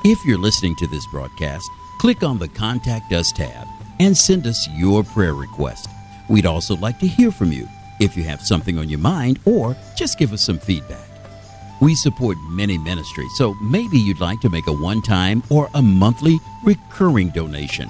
[0.03, 1.69] If you're listening to this broadcast,
[1.99, 3.65] click on the Contact Us tab
[4.01, 5.88] and send us your prayer request.
[6.28, 7.65] We'd also like to hear from you
[8.01, 11.11] if you have something on your mind or just give us some feedback.
[11.82, 15.82] We support many ministries, so maybe you'd like to make a one time or a
[15.82, 17.89] monthly recurring donation.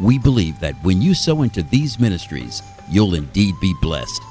[0.00, 4.22] We believe that when you sow into these ministries, you'll indeed be blessed.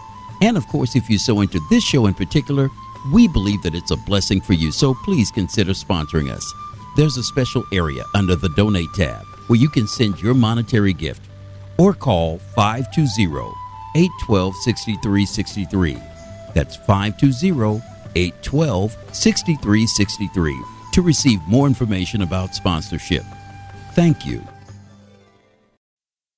[0.41, 2.69] And of course, if you sow into this show in particular,
[3.11, 6.53] we believe that it's a blessing for you, so please consider sponsoring us.
[6.95, 11.27] There's a special area under the Donate tab where you can send your monetary gift
[11.77, 13.51] or call 520
[13.95, 15.97] 812 6363.
[16.53, 23.23] That's 520 812 6363 to receive more information about sponsorship.
[23.93, 24.43] Thank you.